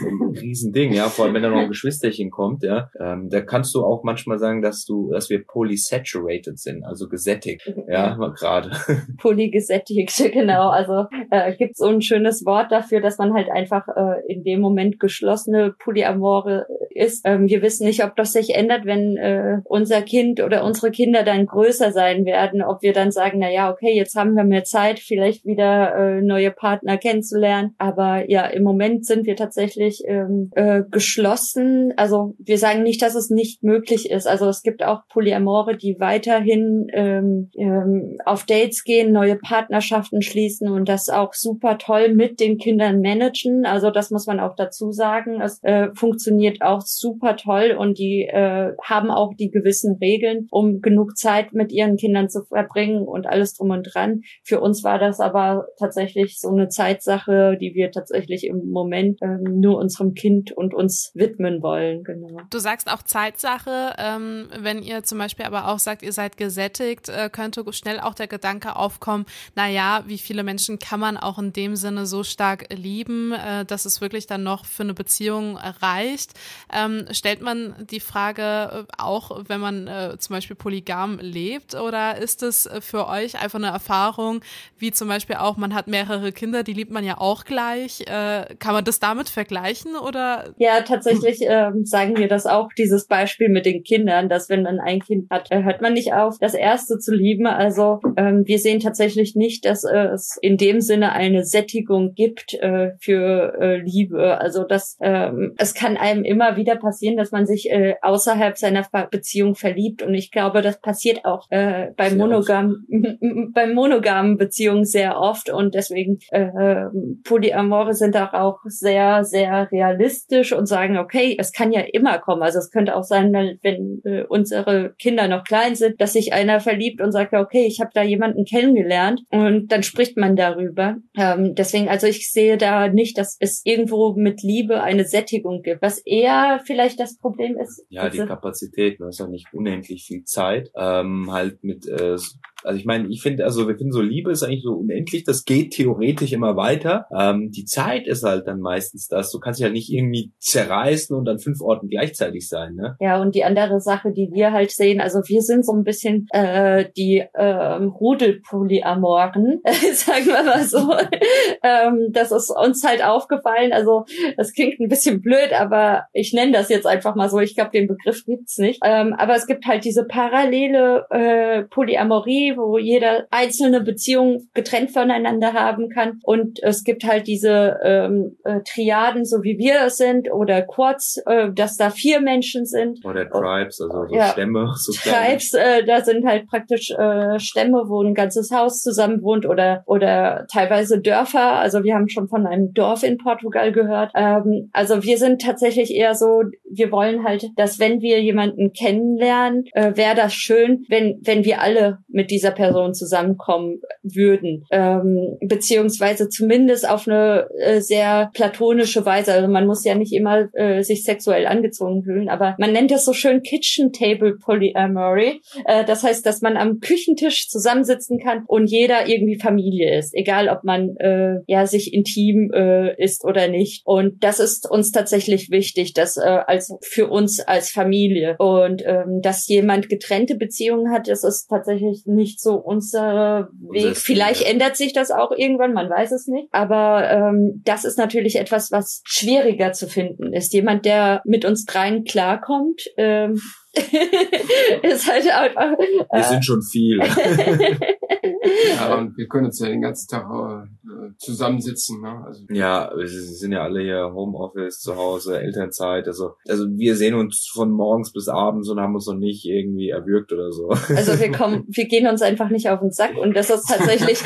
[0.00, 3.74] ein Riesending, ja, vor allem wenn da noch ein Geschwisterchen kommt, ja, ähm, da kannst
[3.74, 8.70] du auch manchmal sagen, dass du, dass wir polysaturated sind, also gesättigt, ja, gerade.
[9.18, 10.68] Polygesättigt, genau.
[10.68, 14.60] Also äh, gibt so ein schönes Wort dafür, dass man halt einfach äh, in dem
[14.60, 17.22] Moment geschlossene Polyamore ist.
[17.24, 21.22] Ähm, wir wissen nicht, ob das sich ändert, wenn äh, unser Kind oder unsere Kinder
[21.22, 24.64] dann größer sein werden, ob wir dann sagen, na ja, okay, jetzt haben wir mehr
[24.64, 27.74] Zeit, vielleicht wieder äh, neue Partner kennenzulernen.
[27.78, 31.92] Aber ja, im Moment sind wir tatsächlich ähm, äh, geschlossen.
[31.96, 34.26] Also wir sagen nicht, dass es nicht möglich ist.
[34.26, 40.68] Also es gibt auch Polyamore, die weiterhin ähm, ähm, auf Dates gehen, neue Partnerschaften schließen
[40.68, 43.66] und das auch super toll mit den Kindern managen.
[43.66, 45.40] Also das muss man auch dazu sagen.
[45.40, 50.80] Es äh, funktioniert auch super toll und die äh, haben auch die gewissen Regeln, um
[50.80, 54.22] genug Zeit mit ihren Kindern zu verbringen und alles drum und dran.
[54.44, 59.60] Für uns war das aber tatsächlich so eine Zeitsache, die wir tatsächlich im Moment ähm,
[59.60, 62.04] nur unserem Kind und uns widmen wollen.
[62.04, 62.40] Genau.
[62.50, 63.94] Du sagst auch Zeitsache.
[63.98, 68.14] Ähm, wenn ihr zum Beispiel aber auch sagt, ihr seid gesättigt, äh, könnte schnell auch
[68.14, 72.22] der Gedanke aufkommen, na ja, wie viele Menschen kann man auch in dem Sinne so
[72.22, 76.34] stark lieben, äh, dass es wirklich dann noch für eine Beziehung reicht.
[76.72, 82.18] Ähm, stellt man die Frage äh, auch, wenn man äh, zum Beispiel polygam lebt oder
[82.18, 84.40] ist es für euch einfach eine Erfahrung,
[84.78, 88.02] wie zum Beispiel auch, man hat mehrere Kinder, die liebt man ja auch gleich.
[88.02, 90.54] Äh, kann man das damit vergleichen oder?
[90.58, 94.80] Ja, tatsächlich ähm, sagen wir das auch, dieses Beispiel mit den Kindern, dass wenn man
[94.80, 97.46] ein Kind hat, äh, hört man nicht auf, das erste zu lieben.
[97.46, 102.54] Also ähm, wir sehen tatsächlich nicht, dass äh, es in dem Sinne eine Sättigung gibt
[102.54, 104.38] äh, für äh, Liebe.
[104.38, 108.86] Also dass ähm, es kann einem immer wieder passieren, dass man sich äh, außerhalb seiner
[109.10, 110.02] Beziehung verliebt.
[110.02, 112.86] Und ich glaube, das passiert auch äh, bei monogam
[113.54, 115.50] bei monogamen Beziehungen sehr oft.
[115.50, 116.86] Und deswegen äh,
[117.24, 119.24] Polyamore sind auch, auch sehr,
[119.58, 122.42] sehr realistisch und sagen, okay, es kann ja immer kommen.
[122.42, 126.60] Also es könnte auch sein, wenn äh, unsere Kinder noch klein sind, dass sich einer
[126.60, 130.96] verliebt und sagt, okay, ich habe da jemanden kennengelernt und dann spricht man darüber.
[131.16, 135.82] Ähm, deswegen, also ich sehe da nicht, dass es irgendwo mit Liebe eine Sättigung gibt.
[135.82, 137.84] Was eher vielleicht das Problem ist.
[137.88, 142.16] Ja, die Kapazität, du hast ja nicht unendlich viel Zeit, ähm, halt mit äh,
[142.64, 145.44] also ich meine, ich finde, also wir finden so Liebe ist eigentlich so unendlich, das
[145.44, 147.06] geht theoretisch immer weiter.
[147.16, 149.30] Ähm, die Zeit ist halt dann meistens das.
[149.30, 152.96] Du kannst ja nicht irgendwie zerreißen und an fünf Orten gleichzeitig sein, ne?
[153.00, 156.26] Ja, und die andere Sache, die wir halt sehen, also wir sind so ein bisschen
[156.30, 159.60] äh, die ähm, Rudelpolyamoren,
[159.92, 160.78] sagen wir mal so.
[161.62, 163.72] ähm, das ist uns halt aufgefallen.
[163.72, 164.04] Also
[164.36, 167.38] das klingt ein bisschen blöd, aber ich nenne das jetzt einfach mal so.
[167.38, 168.80] Ich glaube, den Begriff gibt's nicht.
[168.84, 175.52] Ähm, aber es gibt halt diese parallele äh, Polyamorie wo jeder einzelne Beziehung getrennt voneinander
[175.52, 176.20] haben kann.
[176.22, 181.22] Und es gibt halt diese ähm, äh, Triaden, so wie wir es sind, oder Quads,
[181.26, 183.04] äh, dass da vier Menschen sind.
[183.04, 184.28] Oder Tribes, also so ja.
[184.28, 184.68] Stämme.
[184.78, 189.44] So Tribes, äh, da sind halt praktisch äh, Stämme, wo ein ganzes Haus zusammen wohnt
[189.44, 191.54] oder oder teilweise Dörfer.
[191.54, 194.12] Also wir haben schon von einem Dorf in Portugal gehört.
[194.14, 199.64] Ähm, also wir sind tatsächlich eher so, wir wollen halt, dass wenn wir jemanden kennenlernen,
[199.72, 206.28] äh, wäre das schön, wenn wenn wir alle mit dieser Person zusammenkommen würden, ähm, beziehungsweise
[206.28, 209.32] zumindest auf eine äh, sehr platonische Weise.
[209.32, 213.04] Also man muss ja nicht immer äh, sich sexuell angezogen fühlen, aber man nennt das
[213.04, 215.40] so schön Kitchen Table Polyamory.
[215.64, 220.48] Äh, das heißt, dass man am Küchentisch zusammensitzen kann und jeder irgendwie Familie ist, egal
[220.48, 223.82] ob man äh, ja sich intim äh, ist oder nicht.
[223.84, 229.22] Und das ist uns tatsächlich wichtig, dass äh, als für uns als Familie und ähm,
[229.22, 233.96] dass jemand getrennte Beziehungen hat, das ist tatsächlich nicht nicht so unser Weg.
[233.96, 234.48] Vielleicht ja.
[234.48, 236.48] ändert sich das auch irgendwann, man weiß es nicht.
[236.52, 240.52] Aber ähm, das ist natürlich etwas, was schwieriger zu finden ist.
[240.52, 243.40] Jemand, der mit uns dreien klarkommt, ähm,
[244.82, 245.78] ist halt einfach.
[245.78, 246.98] Äh, wir sind schon viel.
[248.76, 252.00] ja, und wir können uns ja den ganzen Tag äh, zusammensitzen.
[252.00, 252.24] Ne?
[252.26, 256.06] Also ja, wir sind ja alle hier Homeoffice, zu Hause, Elternzeit.
[256.06, 259.90] Also, also wir sehen uns von morgens bis abends und haben uns noch nicht irgendwie
[259.90, 260.68] erwürgt oder so.
[260.68, 264.18] Also wir kommen, wir gehen uns einfach nicht auf den Sack und das ist tatsächlich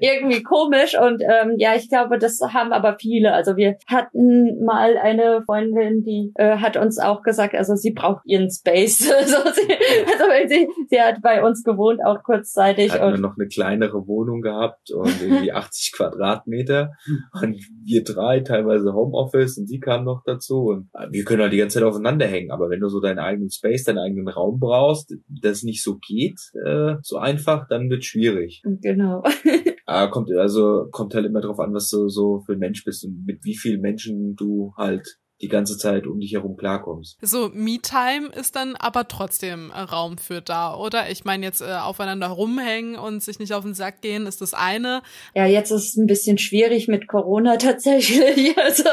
[0.00, 0.96] irgendwie komisch.
[0.98, 3.32] Und ähm, ja, ich glaube, das haben aber viele.
[3.32, 8.22] Also wir hatten mal eine Freundin, die äh, hat uns auch gesagt, also sie braucht
[8.36, 9.10] ihren Space.
[9.18, 12.92] also, sie, also weil sie, sie hat bei uns gewohnt, auch kurzzeitig.
[12.92, 16.92] Hatten und wir noch eine kleinere Wohnung gehabt und irgendwie 80 Quadratmeter
[17.42, 21.58] und wir drei teilweise Homeoffice und sie kam noch dazu und wir können halt die
[21.58, 22.50] ganze Zeit aufeinander hängen.
[22.50, 26.38] Aber wenn du so deinen eigenen Space, deinen eigenen Raum brauchst, das nicht so geht,
[26.64, 28.62] äh, so einfach, dann wird schwierig.
[28.64, 29.22] Genau.
[29.88, 33.04] Ah, kommt also kommt halt immer drauf an, was du so für ein Mensch bist
[33.04, 37.18] und mit wie vielen Menschen du halt die ganze Zeit um dich herum klarkommst.
[37.20, 41.10] So, Me-Time ist dann aber trotzdem äh, Raum für da, oder?
[41.10, 44.54] Ich meine, jetzt äh, aufeinander rumhängen und sich nicht auf den Sack gehen, ist das
[44.54, 45.02] eine.
[45.34, 48.56] Ja, jetzt ist es ein bisschen schwierig mit Corona tatsächlich.
[48.66, 48.84] Also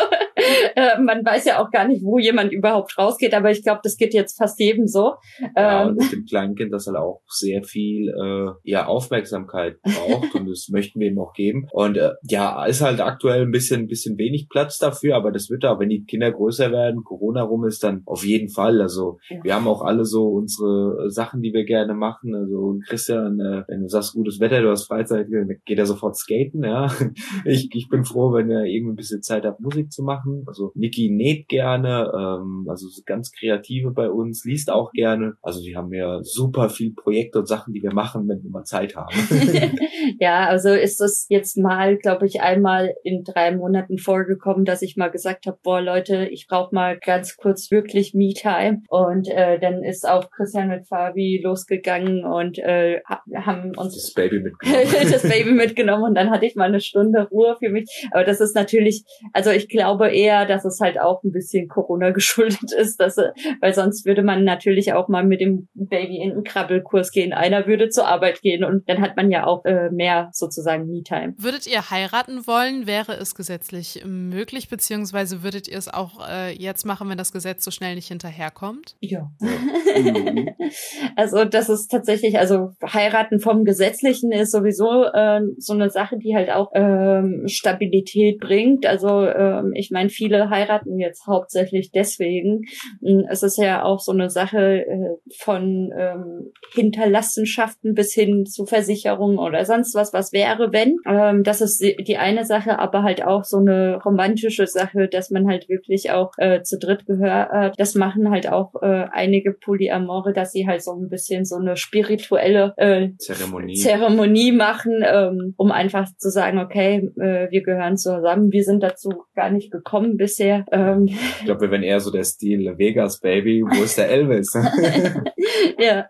[0.76, 3.98] äh, man weiß ja auch gar nicht, wo jemand überhaupt rausgeht, aber ich glaube, das
[3.98, 5.14] geht jetzt fast jedem so.
[5.56, 9.82] Ja, ähm, und mit dem kleinen Kind, das halt auch sehr viel äh, ja, Aufmerksamkeit
[9.82, 11.68] braucht und das möchten wir ihm auch geben.
[11.72, 15.50] Und äh, ja, ist halt aktuell ein bisschen, ein bisschen wenig Platz dafür, aber das
[15.50, 18.82] wird da, wenn die Kinder größer werden, Corona rum ist, dann auf jeden Fall.
[18.82, 19.44] Also ja.
[19.44, 22.36] wir haben auch alle so unsere Sachen, die wir gerne machen.
[22.36, 26.16] Also Christian, äh, wenn du sagst, gutes Wetter, du hast Freizeit, dann geht er sofort
[26.16, 26.92] skaten, ja.
[27.46, 30.33] Ich, ich bin froh, wenn er irgendwie ein bisschen Zeit hat, Musik zu machen.
[30.48, 35.36] Also Niki näht gerne, ähm, also ganz kreative bei uns, liest auch gerne.
[35.42, 38.64] Also wir haben ja super viel Projekte und Sachen, die wir machen, wenn wir mal
[38.64, 39.14] Zeit haben.
[40.20, 44.98] ja, also ist das jetzt mal, glaube ich, einmal in drei Monaten vorgekommen, dass ich
[44.98, 48.84] mal gesagt habe, boah Leute, ich brauche mal ganz kurz wirklich Me-Time.
[48.90, 53.02] Und äh, dann ist auch Christian mit Fabi losgegangen und äh,
[53.36, 54.88] haben uns das Baby mitgenommen.
[55.12, 57.90] das Baby mitgenommen und dann hatte ich mal eine Stunde Ruhe für mich.
[58.12, 62.10] Aber das ist natürlich, also ich glaube eher, dass es halt auch ein bisschen Corona
[62.12, 66.44] geschuldet ist, dass, weil sonst würde man natürlich auch mal mit dem Baby in einen
[66.44, 67.34] Krabbelkurs gehen.
[67.34, 71.34] Einer würde zur Arbeit gehen und dann hat man ja auch äh, mehr sozusagen Me-Time.
[71.38, 72.88] Würdet ihr heiraten wollen?
[72.88, 77.64] Wäre es gesetzlich möglich, beziehungsweise würdet ihr es auch äh, jetzt machen, wenn das Gesetz
[77.64, 78.96] so schnell nicht hinterherkommt?
[79.00, 79.32] Ja.
[81.16, 86.36] also das ist tatsächlich, also heiraten vom Gesetzlichen ist sowieso äh, so eine Sache, die
[86.36, 88.86] halt auch ähm, Stabilität bringt.
[88.86, 92.66] Also ähm, ich meine, viele heiraten jetzt hauptsächlich deswegen.
[93.02, 98.66] Hm, es ist ja auch so eine Sache äh, von ähm, Hinterlassenschaften bis hin zu
[98.66, 100.98] Versicherungen oder sonst was, was wäre, wenn.
[101.06, 105.48] Ähm, das ist die eine Sache, aber halt auch so eine romantische Sache, dass man
[105.48, 107.74] halt wirklich auch äh, zu dritt gehört.
[107.78, 111.78] Das machen halt auch äh, einige Polyamore, dass sie halt so ein bisschen so eine
[111.78, 113.76] spirituelle äh, Zeremonie.
[113.76, 118.52] Zeremonie machen, ähm, um einfach zu sagen, okay, äh, wir gehören zusammen.
[118.52, 120.66] Wir sind dazu gar nicht gekommen bisher.
[120.72, 123.64] Ähm, ich glaube, wir wären eher so der Stil Vegas Baby.
[123.64, 124.54] Wo ist der Elvis?
[125.80, 126.06] ja.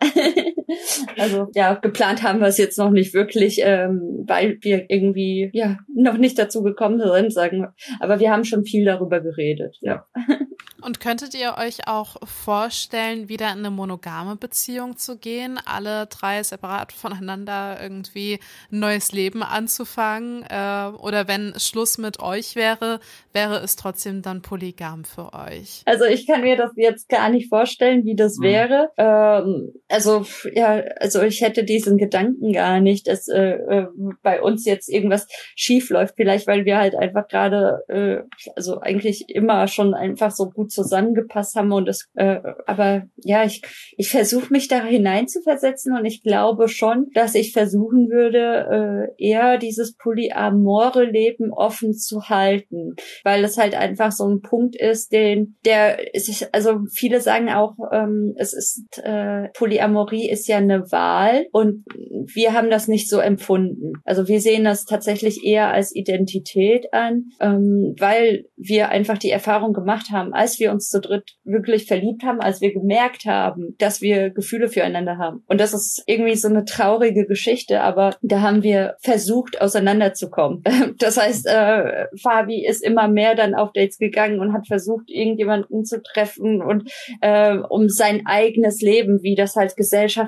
[1.18, 5.78] Also ja, geplant haben wir es jetzt noch nicht wirklich, ähm, weil wir irgendwie ja
[5.94, 7.74] noch nicht dazu gekommen sind, sagen wir.
[8.00, 9.78] Aber wir haben schon viel darüber geredet.
[9.82, 10.06] Ja.
[10.84, 16.44] Und könntet ihr euch auch vorstellen, wieder in eine monogame Beziehung zu gehen, alle drei
[16.44, 20.44] separat voneinander irgendwie ein neues Leben anzufangen?
[20.44, 23.00] Äh, oder wenn Schluss mit euch wäre,
[23.32, 25.84] wäre es trotzdem dann polygam für euch?
[25.86, 28.44] Also ich kann mir das jetzt gar nicht vorstellen, wie das mhm.
[28.44, 28.90] wäre.
[28.98, 30.63] Ähm, also ja,
[31.00, 33.88] also ich hätte diesen Gedanken gar nicht, dass äh, äh,
[34.22, 36.16] bei uns jetzt irgendwas schief läuft.
[36.16, 41.56] Vielleicht, weil wir halt einfach gerade, äh, also eigentlich immer schon einfach so gut zusammengepasst
[41.56, 43.62] haben und es, äh, aber ja, ich,
[43.98, 49.58] ich versuche mich da hineinzuversetzen und ich glaube schon, dass ich versuchen würde, äh, eher
[49.58, 55.56] dieses polyamore Leben offen zu halten, weil es halt einfach so ein Punkt ist, den,
[55.66, 61.48] der ist, also viele sagen auch, ähm, es ist, äh, Polyamorie ist ja eine Wahl
[61.52, 61.86] und
[62.34, 63.94] wir haben das nicht so empfunden.
[64.04, 69.74] Also wir sehen das tatsächlich eher als Identität an, ähm, weil wir einfach die Erfahrung
[69.74, 74.02] gemacht haben, als wir uns zu dritt wirklich verliebt haben, als wir gemerkt haben, dass
[74.02, 75.44] wir Gefühle füreinander haben.
[75.48, 80.64] Und das ist irgendwie so eine traurige Geschichte, aber da haben wir versucht, auseinanderzukommen.
[81.00, 85.86] Das heißt, äh, Fabi ist immer mehr dann auf Dates gegangen und hat versucht, irgendjemanden
[85.86, 86.90] zu treffen und
[87.22, 89.76] äh, um sein eigenes Leben, wie das halt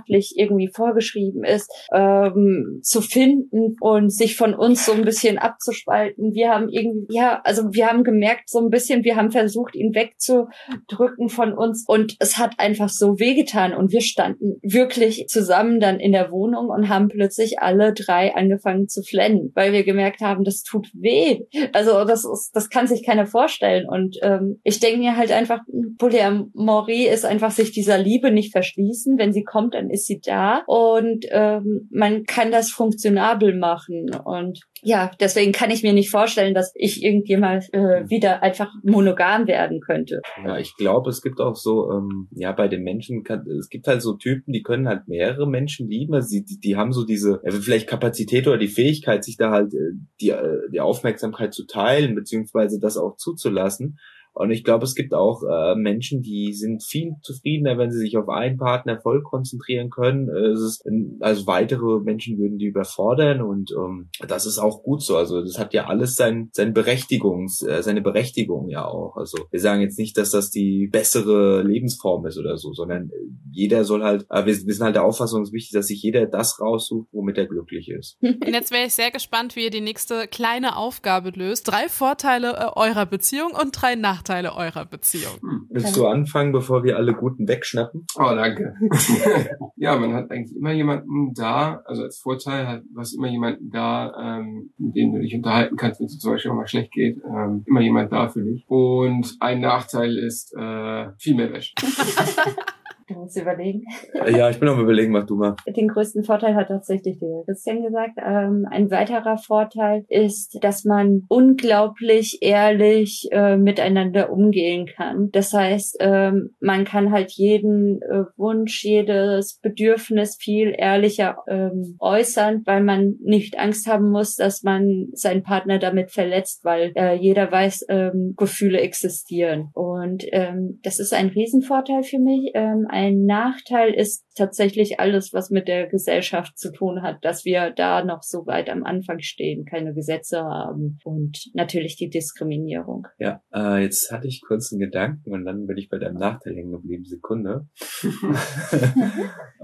[0.05, 6.33] gesellschaftlich irgendwie vorgeschrieben ist, ähm, zu finden und sich von uns so ein bisschen abzuspalten.
[6.33, 9.93] Wir haben irgendwie, ja, also wir haben gemerkt, so ein bisschen, wir haben versucht, ihn
[9.93, 11.85] weg wegzudrücken von uns.
[11.87, 13.73] Und es hat einfach so wehgetan.
[13.73, 18.87] Und wir standen wirklich zusammen dann in der Wohnung und haben plötzlich alle drei angefangen
[18.87, 21.41] zu flennen, weil wir gemerkt haben, das tut weh.
[21.73, 23.87] Also das ist, das kann sich keiner vorstellen.
[23.89, 25.61] Und ähm, ich denke mir halt einfach,
[25.97, 29.17] Polyamorie ist einfach sich dieser Liebe nicht verschließen.
[29.17, 30.63] Wenn sie kommt, dann ist sie da.
[30.67, 34.11] Und ähm, man kann das funktionabel machen.
[34.23, 39.47] Und ja, deswegen kann ich mir nicht vorstellen, dass ich irgendjemand äh, wieder einfach monogam
[39.47, 40.21] werden könnte.
[40.43, 43.87] Ja, ich glaube, es gibt auch so, ähm, ja, bei den Menschen, kann, es gibt
[43.87, 46.13] halt so Typen, die können halt mehrere Menschen lieben.
[46.13, 49.73] Also die, die, die haben so diese, vielleicht Kapazität oder die Fähigkeit, sich da halt
[49.73, 53.97] äh, die, äh, die Aufmerksamkeit zu teilen, beziehungsweise das auch zuzulassen.
[54.35, 58.17] Und ich glaube, es gibt auch äh, Menschen, die sind viel zufriedener, wenn sie sich
[58.17, 60.27] auf einen Partner voll konzentrieren können.
[60.29, 60.85] Es ist,
[61.21, 65.15] also weitere Menschen würden die überfordern und ähm, das ist auch gut so.
[65.15, 69.15] Also das hat ja alles sein, sein Berechtigungs, äh, seine Berechtigung ja auch.
[69.15, 73.11] Also wir sagen jetzt nicht, dass das die bessere Lebensform ist oder so, sondern
[73.53, 76.03] jeder soll halt, äh, wir, wir sind halt der Auffassung, es ist wichtig, dass sich
[76.03, 78.17] jeder das raussucht, womit er glücklich ist.
[78.21, 81.69] Und jetzt wäre ich sehr gespannt, wie ihr die nächste kleine Aufgabe löst.
[81.69, 85.35] Drei Vorteile äh, eurer Beziehung und drei Nachteile Nachteile eurer Beziehung?
[85.39, 85.67] Hm.
[85.69, 88.07] Willst du anfangen, bevor wir alle Guten wegschnappen?
[88.15, 88.73] Oh, danke.
[89.75, 94.39] ja, man hat eigentlich immer jemanden da, also als Vorteil hat was immer jemanden da,
[94.39, 97.17] ähm, mit dem du dich unterhalten kannst, wenn es zum Beispiel auch mal schlecht geht.
[97.23, 98.65] Ähm, immer jemand da für dich.
[98.67, 101.75] Und ein Nachteil ist äh, viel mehr Wäsche.
[103.07, 103.83] Du musst überlegen.
[104.27, 105.55] Ja, ich bin am überlegen, mach du mal.
[105.67, 108.17] Den größten Vorteil hat tatsächlich der Christian gesagt.
[108.17, 115.29] Ähm, ein weiterer Vorteil ist, dass man unglaublich ehrlich äh, miteinander umgehen kann.
[115.31, 122.63] Das heißt, ähm, man kann halt jeden äh, Wunsch, jedes Bedürfnis viel ehrlicher ähm, äußern,
[122.65, 127.51] weil man nicht Angst haben muss, dass man seinen Partner damit verletzt, weil äh, jeder
[127.51, 129.69] weiß, ähm, Gefühle existieren.
[129.73, 132.51] Und ähm, das ist ein Riesenvorteil für mich.
[132.55, 137.71] Ähm, ein Nachteil ist tatsächlich alles, was mit der Gesellschaft zu tun hat, dass wir
[137.71, 143.05] da noch so weit am Anfang stehen, keine Gesetze haben und natürlich die Diskriminierung.
[143.19, 146.55] Ja, äh, jetzt hatte ich kurz einen Gedanken und dann bin ich bei deinem Nachteil
[146.55, 147.03] hängen geblieben.
[147.03, 147.67] Sekunde.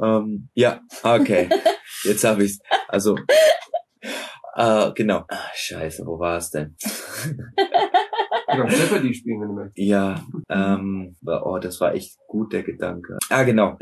[0.03, 1.47] ähm, ja, okay.
[2.03, 2.59] Jetzt habe ich's.
[2.89, 3.15] Also,
[4.55, 5.23] äh, genau.
[5.29, 6.75] Ach, scheiße, wo war es denn?
[8.51, 8.67] Genau,
[9.13, 9.77] spielen, wenn du möchtest.
[9.77, 13.17] Ja, ähm, oh, das war echt gut, der Gedanke.
[13.29, 13.77] Ah, genau.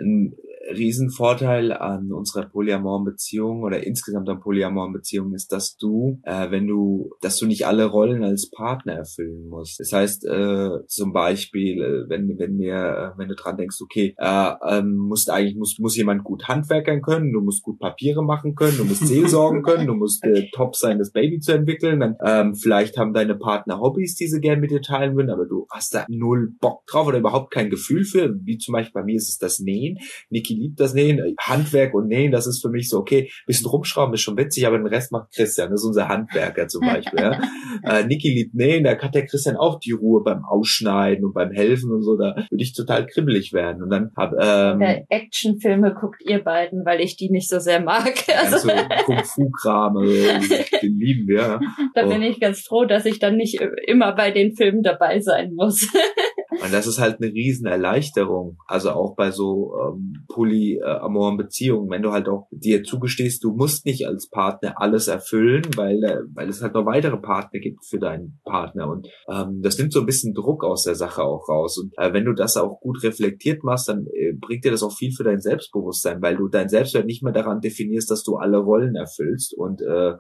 [0.76, 6.68] Riesenvorteil an unserer polyamoren Beziehung oder insgesamt an polyamoren Beziehungen ist, dass du, äh, wenn
[6.68, 9.80] du, dass du nicht alle Rollen als Partner erfüllen musst.
[9.80, 12.76] Das heißt, äh, zum Beispiel, äh, wenn, wenn mir,
[13.16, 17.02] äh, wenn du dran denkst, okay, äh, ähm, musst eigentlich, muss, muss jemand gut Handwerkern
[17.02, 20.76] können, du musst gut Papiere machen können, du musst seelsorgen können, du musst äh, top
[20.76, 24.62] sein, das Baby zu entwickeln, dann ähm, vielleicht haben deine Partner Hobbys, die sie gerne
[24.62, 28.04] mit dir teilen würden, aber du hast da null Bock drauf oder überhaupt kein Gefühl
[28.04, 29.98] für, wie zum Beispiel bei mir ist es das Nähen.
[30.30, 34.14] Niki liebt das Nähen, Handwerk und Nähen, das ist für mich so, okay, bisschen rumschrauben
[34.14, 37.20] ist schon witzig, aber den Rest macht Christian, das ist unser Handwerker zum Beispiel.
[37.20, 37.42] ja.
[37.84, 41.52] äh, Niki liebt Nähen, da hat der Christian auch die Ruhe beim Ausschneiden und beim
[41.52, 43.84] Helfen und so, da würde ich total kribbelig werden.
[43.84, 48.14] Und dann hab, ähm, Actionfilme guckt ihr beiden, weil ich die nicht so sehr mag.
[48.40, 48.70] Also, so
[49.06, 50.12] Kung-Fu-Kram, also,
[50.82, 51.60] den lieben wir.
[51.94, 55.54] Da bin ich ganz froh, dass ich dann nicht immer bei den Filmen dabei sein
[55.54, 55.88] muss.
[56.62, 58.58] Und das ist halt eine riesen Erleichterung.
[58.68, 63.86] Also auch bei so ähm, polyamoren Beziehungen, wenn du halt auch dir zugestehst, du musst
[63.86, 68.00] nicht als Partner alles erfüllen, weil, äh, weil es halt noch weitere Partner gibt für
[68.00, 68.90] deinen Partner.
[68.90, 71.78] Und ähm, das nimmt so ein bisschen Druck aus der Sache auch raus.
[71.78, 74.96] Und äh, wenn du das auch gut reflektiert machst, dann äh, bringt dir das auch
[74.96, 78.58] viel für dein Selbstbewusstsein, weil du dein Selbstwert nicht mehr daran definierst, dass du alle
[78.58, 80.14] Rollen erfüllst und äh,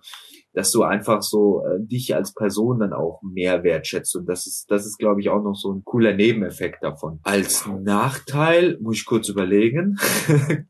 [0.59, 4.13] dass du einfach so äh, dich als Person dann auch mehr wertschätzt.
[4.17, 7.21] Und das ist, das ist, glaube ich, auch noch so ein cooler Nebeneffekt davon.
[7.23, 9.95] Als Nachteil muss ich kurz überlegen.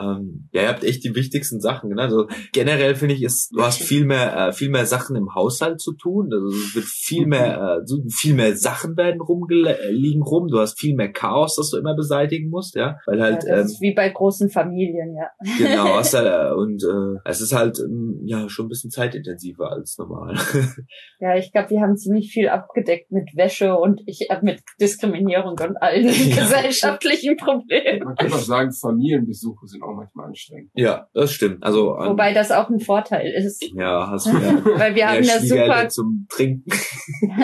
[0.00, 1.90] Ähm, ja, ihr habt echt die wichtigsten Sachen.
[1.90, 2.02] Ne?
[2.02, 5.80] Also generell finde ich, ist, du hast viel mehr, äh, viel mehr Sachen im Haushalt
[5.80, 6.30] zu tun.
[6.32, 10.48] Also es wird viel mehr, äh, viel mehr Sachen werden rumliegen rum.
[10.48, 13.44] Du hast viel mehr Chaos, das du immer beseitigen musst, ja, weil halt.
[13.44, 15.30] Ja, das ähm, ist wie bei großen Familien, ja.
[15.58, 19.96] Genau, hast da, und äh, es ist halt ähm, ja schon ein bisschen zeitintensiver als
[19.98, 20.34] normal.
[21.20, 25.52] ja, ich glaube, wir haben ziemlich viel abgedeckt mit Wäsche und ich äh, mit Diskriminierung
[25.52, 26.10] und allen ja.
[26.42, 28.04] gesellschaftlichen Problemen.
[28.04, 30.70] Man kann auch sagen, Familienbesuche sind auch auch manchmal anstrengend.
[30.74, 31.62] Ja, das stimmt.
[31.62, 33.64] Also Wobei das auch ein Vorteil ist.
[33.74, 34.64] Ja, hast du ja.
[34.78, 36.70] Weil wir haben ja super zum Trinken.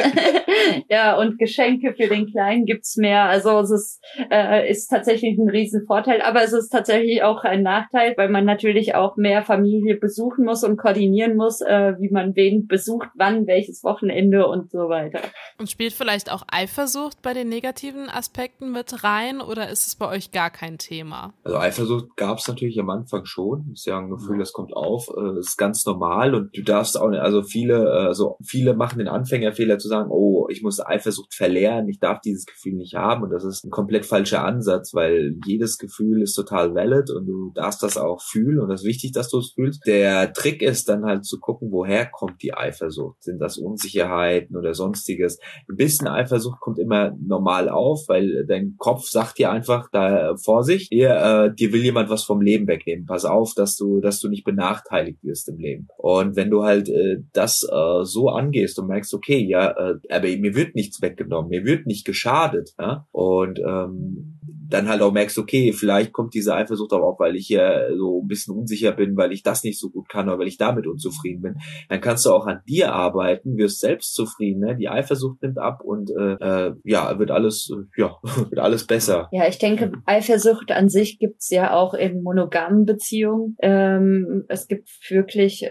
[0.88, 3.24] ja, und Geschenke für den Kleinen gibt's mehr.
[3.24, 8.14] Also es ist, äh, ist tatsächlich ein Riesenvorteil, aber es ist tatsächlich auch ein Nachteil,
[8.16, 12.66] weil man natürlich auch mehr Familie besuchen muss und koordinieren muss, äh, wie man wen
[12.66, 15.20] besucht, wann, welches Wochenende und so weiter.
[15.58, 20.08] Und spielt vielleicht auch Eifersucht bei den negativen Aspekten mit rein oder ist es bei
[20.08, 21.32] euch gar kein Thema?
[21.44, 23.70] Also Eifersucht gab's natürlich am Anfang schon.
[23.72, 25.08] ist ja ein Gefühl, das kommt auf.
[25.16, 29.08] Äh, ist ganz normal und du darfst auch nicht, also viele, also viele machen den
[29.08, 33.30] Anfängerfehler zu sagen, oh, ich muss Eifersucht verlernen, ich darf dieses Gefühl nicht haben und
[33.30, 37.82] das ist ein komplett falscher Ansatz, weil jedes Gefühl ist total valid und du darfst
[37.82, 39.86] das auch fühlen und das ist wichtig, dass du es fühlst.
[39.86, 43.22] Der Trick ist dann halt zu gucken, woher kommt die Eifersucht?
[43.22, 45.38] Sind das Unsicherheiten oder sonstiges?
[45.70, 50.92] Ein bisschen Eifersucht kommt immer normal auf, weil dein Kopf sagt dir einfach da Vorsicht,
[50.92, 53.06] dir, äh, dir will jemand was vom Leben wegnehmen.
[53.06, 55.88] Pass auf, dass du, dass du nicht benachteiligt wirst im Leben.
[55.96, 60.28] Und wenn du halt äh, das äh, so angehst und merkst, okay, ja, äh, aber
[60.28, 63.06] mir wird nichts weggenommen, mir wird nicht geschadet, ja?
[63.12, 64.36] und ähm,
[64.68, 68.22] dann halt auch merkst, okay, vielleicht kommt diese Eifersucht aber auch, weil ich ja so
[68.22, 70.86] ein bisschen unsicher bin, weil ich das nicht so gut kann oder weil ich damit
[70.86, 71.56] unzufrieden bin.
[71.88, 74.76] Dann kannst du auch an dir arbeiten, wirst selbst zufrieden, ne?
[74.76, 79.28] die Eifersucht nimmt ab und äh, äh, ja, wird alles, äh, ja, wird alles besser.
[79.32, 83.56] Ja, ich denke, Eifersucht an sich gibt's ja auch in monogamen Beziehungen.
[83.60, 85.68] Ähm, es gibt wirklich, äh,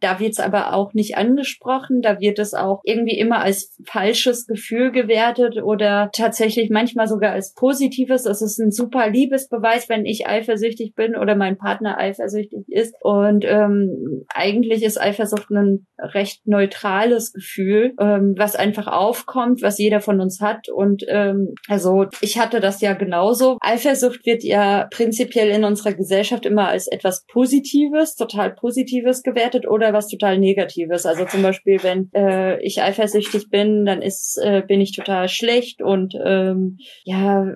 [0.00, 4.92] da wird's aber auch nicht angesprochen, da wird es auch irgendwie immer als falsches Gefühl
[4.92, 8.26] gewertet oder tatsächlich manchmal sogar als positiv Positives.
[8.26, 12.94] Es ist ein super Liebesbeweis, wenn ich eifersüchtig bin oder mein Partner eifersüchtig ist.
[13.00, 20.00] Und ähm, eigentlich ist Eifersucht ein recht neutrales Gefühl, ähm, was einfach aufkommt, was jeder
[20.00, 20.68] von uns hat.
[20.68, 23.58] Und ähm, also ich hatte das ja genauso.
[23.60, 29.92] Eifersucht wird ja prinzipiell in unserer Gesellschaft immer als etwas Positives, total Positives gewertet oder
[29.92, 31.06] was total Negatives.
[31.06, 35.82] Also zum Beispiel, wenn äh, ich eifersüchtig bin, dann ist äh, bin ich total schlecht
[35.82, 37.46] und ähm, ja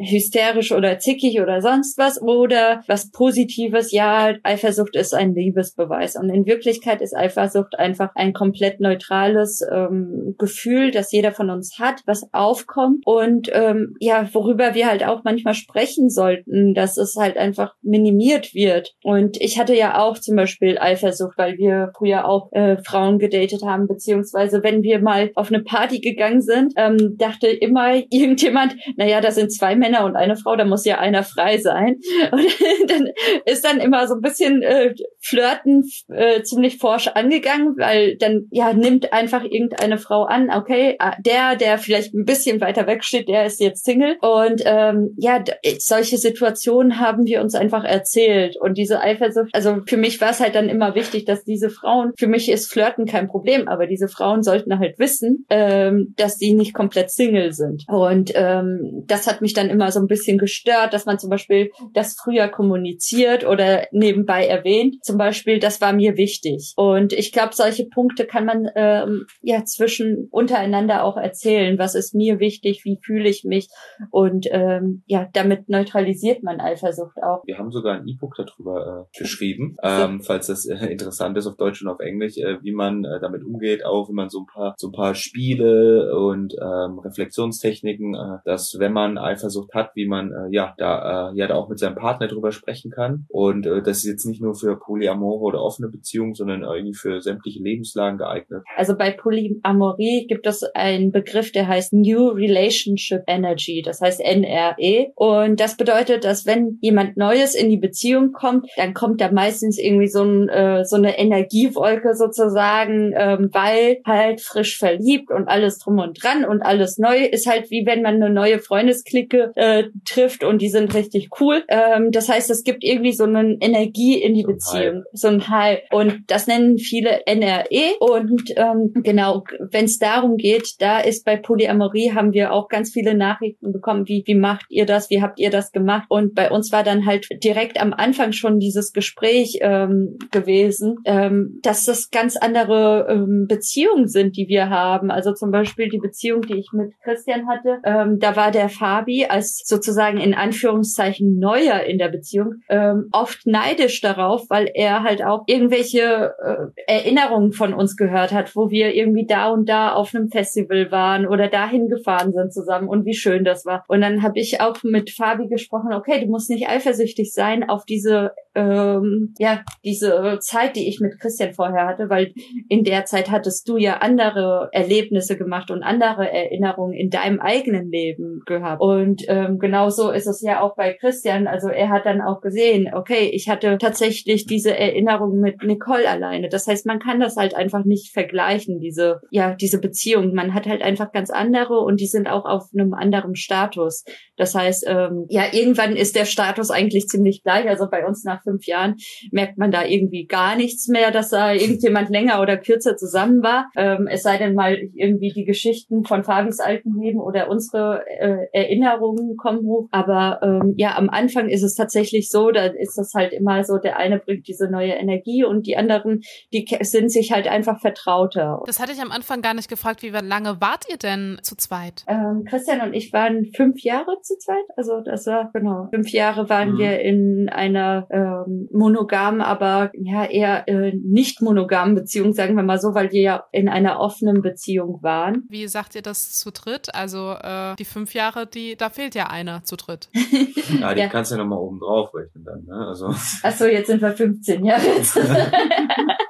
[0.00, 6.16] hysterisch oder zickig oder sonst was oder was Positives, ja, Eifersucht ist ein Liebesbeweis.
[6.16, 11.78] Und in Wirklichkeit ist Eifersucht einfach ein komplett neutrales ähm, Gefühl, das jeder von uns
[11.78, 17.16] hat, was aufkommt und ähm, ja, worüber wir halt auch manchmal sprechen sollten, dass es
[17.16, 18.94] halt einfach minimiert wird.
[19.02, 23.62] Und ich hatte ja auch zum Beispiel Eifersucht, weil wir früher auch äh, Frauen gedatet
[23.64, 29.20] haben, beziehungsweise wenn wir mal auf eine Party gegangen sind, ähm, dachte immer irgendjemand, naja,
[29.20, 31.96] da sind zwei Männer und eine Frau, da muss ja einer frei sein.
[32.30, 33.08] Und dann
[33.46, 38.72] ist dann immer so ein bisschen äh, Flirten äh, ziemlich forsch angegangen, weil dann ja
[38.72, 43.28] nimmt einfach irgendeine Frau an, okay, ah, der, der vielleicht ein bisschen weiter weg steht,
[43.28, 44.16] der ist jetzt Single.
[44.20, 45.42] Und ähm, ja,
[45.78, 48.56] solche Situationen haben wir uns einfach erzählt.
[48.60, 52.12] Und diese Eifersucht, also für mich war es halt dann immer wichtig, dass diese Frauen,
[52.18, 56.54] für mich ist Flirten kein Problem, aber diese Frauen sollten halt wissen, ähm, dass sie
[56.54, 57.84] nicht komplett Single sind.
[57.88, 61.70] Und ähm, das hat mich dann immer so ein bisschen gestört, dass man zum Beispiel
[61.92, 64.96] das früher kommuniziert oder nebenbei erwähnt.
[65.02, 66.72] Zum Beispiel, das war mir wichtig.
[66.76, 71.78] Und ich glaube, solche Punkte kann man ähm, ja zwischen untereinander auch erzählen.
[71.78, 72.82] Was ist mir wichtig?
[72.84, 73.68] Wie fühle ich mich?
[74.10, 77.42] Und ähm, ja, damit neutralisiert man Eifersucht auch.
[77.44, 81.56] Wir haben sogar ein E-Book darüber äh, geschrieben, ähm, falls das äh, interessant ist auf
[81.56, 84.46] Deutsch und auf Englisch, äh, wie man äh, damit umgeht, auch wie man so ein
[84.46, 89.90] paar so ein paar Spiele und ähm, Reflexionstechniken, äh, dass wenn man Eifersucht Eifersucht hat,
[89.94, 93.26] wie man äh, ja da äh, ja da auch mit seinem Partner drüber sprechen kann.
[93.28, 97.20] Und äh, das ist jetzt nicht nur für Polyamore oder offene Beziehungen, sondern irgendwie für
[97.20, 98.62] sämtliche Lebenslagen geeignet.
[98.76, 105.12] Also bei Polyamorie gibt es einen Begriff, der heißt New Relationship Energy, das heißt NRE.
[105.14, 109.78] Und das bedeutet, dass wenn jemand Neues in die Beziehung kommt, dann kommt da meistens
[109.78, 115.78] irgendwie so, ein, äh, so eine Energiewolke sozusagen, ähm, weil halt frisch verliebt und alles
[115.78, 119.84] drum und dran und alles neu ist halt wie wenn man eine neue Freundesklicke äh,
[120.04, 121.62] trifft und die sind richtig cool.
[121.68, 125.04] Ähm, das heißt, es gibt irgendwie so eine Energie in die so Beziehung, Hype.
[125.12, 125.92] so ein Hype.
[125.92, 127.98] Und das nennen viele NRE.
[128.00, 132.92] Und ähm, genau, wenn es darum geht, da ist bei Polyamorie haben wir auch ganz
[132.92, 136.06] viele Nachrichten bekommen, wie wie macht ihr das, wie habt ihr das gemacht?
[136.08, 141.60] Und bei uns war dann halt direkt am Anfang schon dieses Gespräch ähm, gewesen, ähm,
[141.62, 145.10] dass das ganz andere ähm, Beziehungen sind, die wir haben.
[145.10, 149.26] Also zum Beispiel die Beziehung, die ich mit Christian hatte, ähm, da war der Fabi
[149.26, 155.24] als sozusagen in Anführungszeichen Neuer in der Beziehung ähm, oft neidisch darauf, weil er halt
[155.24, 160.14] auch irgendwelche äh, Erinnerungen von uns gehört hat, wo wir irgendwie da und da auf
[160.14, 163.84] einem Festival waren oder dahin gefahren sind zusammen und wie schön das war.
[163.88, 167.84] Und dann habe ich auch mit Fabi gesprochen, okay, du musst nicht eifersüchtig sein auf
[167.84, 172.32] diese ähm, ja diese Zeit, die ich mit Christian vorher hatte, weil
[172.68, 177.90] in der Zeit hattest du ja andere Erlebnisse gemacht und andere Erinnerungen in deinem eigenen
[177.90, 178.80] Leben gehabt.
[178.80, 181.46] Und ähm, genauso ist es ja auch bei Christian.
[181.46, 186.48] Also er hat dann auch gesehen, okay, ich hatte tatsächlich diese Erinnerung mit Nicole alleine.
[186.48, 190.34] Das heißt, man kann das halt einfach nicht vergleichen, diese, ja, diese Beziehung.
[190.34, 194.04] Man hat halt einfach ganz andere und die sind auch auf einem anderen Status.
[194.36, 197.68] Das heißt, ähm, ja, irgendwann ist der Status eigentlich ziemlich gleich.
[197.68, 198.96] Also bei uns nach fünf Jahren
[199.30, 203.70] merkt man da irgendwie gar nichts mehr, dass da irgendjemand länger oder kürzer zusammen war.
[203.76, 208.46] Ähm, es sei denn mal irgendwie die Geschichten von Fabis alten Leben oder unsere äh,
[208.52, 209.88] Erinnerungen kommen hoch.
[209.90, 213.78] Aber ähm, ja, am Anfang ist es tatsächlich so, da ist das halt immer so,
[213.78, 218.62] der eine bringt diese neue Energie und die anderen, die sind sich halt einfach vertrauter.
[218.66, 222.04] Das hatte ich am Anfang gar nicht gefragt, wie lange wart ihr denn zu zweit?
[222.06, 224.64] Ähm, Christian und ich waren fünf Jahre zu zweit.
[224.76, 226.78] Also das war, genau, fünf Jahre waren mhm.
[226.78, 232.78] wir in einer ähm, monogamen, aber ja eher äh, nicht monogamen Beziehung, sagen wir mal
[232.78, 235.42] so, weil wir ja in einer offenen Beziehung waren.
[235.48, 236.94] Wie sagt ihr das zu dritt?
[236.94, 240.08] Also äh, die fünf Jahre, die da fehlt ja einer zu dritt.
[240.80, 241.08] ja, die ja.
[241.08, 242.64] kannst du ja nochmal oben drauf rechnen dann.
[242.64, 242.86] Ne?
[242.86, 243.08] Also.
[243.42, 244.82] Achso, jetzt sind wir 15 Jahre.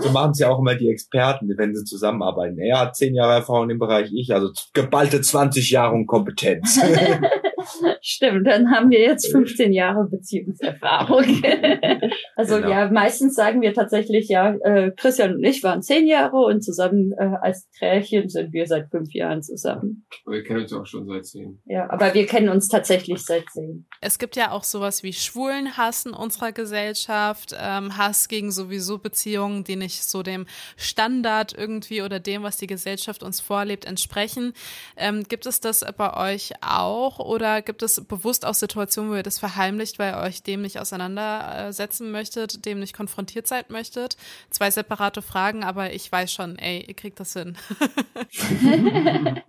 [0.00, 2.58] so machen es ja auch immer die Experten, wenn sie zusammenarbeiten.
[2.58, 6.80] Er hat zehn Jahre Erfahrung im Bereich, ich, also geballte 20 Jahre und Kompetenz.
[8.00, 11.24] Stimmt, dann haben wir jetzt 15 Jahre Beziehungserfahrung.
[12.36, 12.70] also genau.
[12.70, 17.12] ja, meistens sagen wir tatsächlich, ja, äh, Christian und ich waren zehn Jahre und zusammen
[17.18, 20.06] äh, als Trärchen sind wir seit fünf Jahren zusammen.
[20.24, 21.60] Aber wir kennen uns auch schon seit zehn.
[21.66, 23.86] Ja, aber wir kennen uns tatsächlich seit zehn.
[24.00, 29.64] Es gibt ja auch sowas wie Schwulenhass in unserer Gesellschaft, ähm, Hass gegen sowieso Beziehungen,
[29.64, 34.52] die nicht so dem Standard irgendwie oder dem, was die Gesellschaft uns vorlebt, entsprechen.
[34.96, 39.22] Ähm, gibt es das bei euch auch oder gibt es bewusst auch Situationen, wo ihr
[39.22, 44.16] das verheimlicht, weil ihr euch dem nicht auseinandersetzen möchtet, dem nicht konfrontiert sein möchtet?
[44.50, 47.56] Zwei separate Fragen, aber ich weiß schon, ey, ihr kriegt das hin.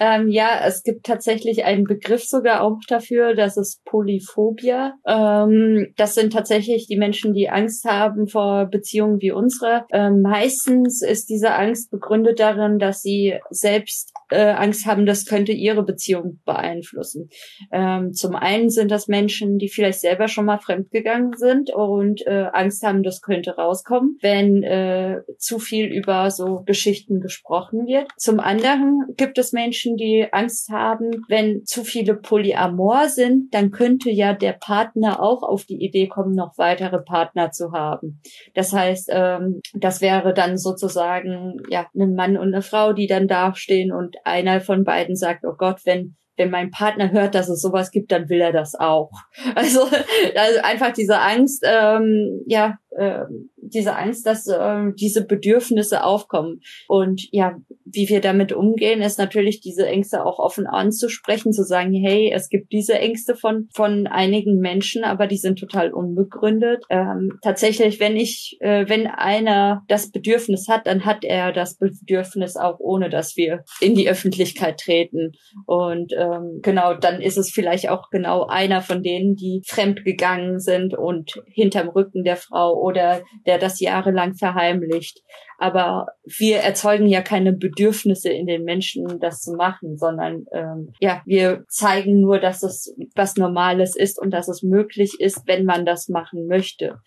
[0.00, 4.94] ähm, ja, es gibt tatsächlich einen Begriff sogar auch dafür, das ist Polyphobia.
[5.06, 9.84] Ähm, das sind tatsächlich die Menschen, die Angst haben vor Beziehungen wie unsere.
[9.92, 15.52] Ähm, meistens ist diese Angst begründet darin, dass sie selbst äh, Angst haben, das könnte
[15.52, 17.28] ihre Beziehung beeinflussen.
[17.70, 22.48] Ähm, zum einen sind das Menschen, die vielleicht selber schon mal fremdgegangen sind und äh,
[22.52, 28.08] Angst haben, das könnte rauskommen, wenn äh, zu viel über so Geschichten gesprochen wird.
[28.16, 34.10] Zum anderen gibt es Menschen, die Angst haben, wenn zu viele Polyamor sind, dann könnte
[34.10, 38.20] ja der Partner auch auf die Idee kommen, noch weitere Partner zu haben.
[38.54, 43.28] Das heißt, ähm, das wäre dann sozusagen ja ein Mann und eine Frau, die dann
[43.28, 47.60] dastehen und einer von beiden sagt, oh Gott, wenn wenn mein Partner hört, dass es
[47.60, 49.10] sowas gibt, dann will er das auch.
[49.54, 53.24] Also, also einfach diese Angst, ähm, ja, äh,
[53.56, 56.60] diese Angst, dass äh, diese Bedürfnisse aufkommen.
[56.88, 57.56] Und ja,
[57.92, 62.48] wie wir damit umgehen, ist natürlich diese Ängste auch offen anzusprechen, zu sagen, hey, es
[62.48, 66.84] gibt diese Ängste von von einigen Menschen, aber die sind total unbegründet.
[66.90, 72.56] Ähm, tatsächlich, wenn ich, äh, wenn einer das Bedürfnis hat, dann hat er das Bedürfnis
[72.56, 75.32] auch, ohne dass wir in die Öffentlichkeit treten.
[75.66, 80.60] Und ähm, genau, dann ist es vielleicht auch genau einer von denen, die fremd gegangen
[80.60, 85.22] sind und hinterm Rücken der Frau oder der das jahrelang verheimlicht.
[85.62, 91.22] Aber wir erzeugen ja keine Bedürfnisse in den Menschen, das zu machen, sondern ähm, ja,
[91.24, 95.86] wir zeigen nur, dass es was Normales ist und dass es möglich ist, wenn man
[95.86, 96.98] das machen möchte.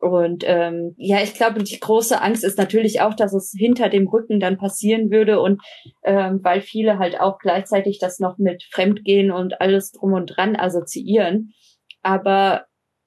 [0.00, 4.08] Und ähm, ja, ich glaube, die große Angst ist natürlich auch, dass es hinter dem
[4.08, 5.62] Rücken dann passieren würde und
[6.02, 10.56] ähm, weil viele halt auch gleichzeitig das noch mit Fremdgehen und alles drum und dran
[10.56, 11.52] assoziieren.
[12.02, 12.64] Aber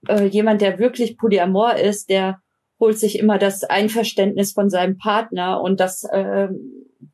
[0.08, 2.40] äh, jemand, der wirklich Polyamor ist, der
[2.80, 6.50] holt sich immer das Einverständnis von seinem Partner und das äh,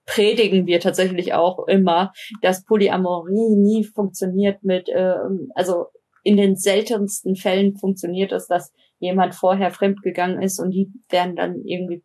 [0.05, 5.15] predigen wir tatsächlich auch immer, dass Polyamorie nie funktioniert mit, äh,
[5.55, 5.85] also
[6.23, 11.63] in den seltensten Fällen funktioniert es, dass jemand vorher fremdgegangen ist und die werden dann
[11.65, 12.03] irgendwie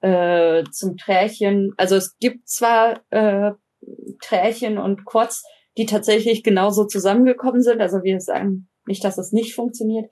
[0.00, 1.72] äh, zum Trärchen.
[1.76, 3.52] Also es gibt zwar äh,
[4.22, 5.44] Trärchen und Quads,
[5.76, 7.80] die tatsächlich genauso zusammengekommen sind.
[7.80, 10.06] Also wir sagen nicht, dass es nicht funktioniert,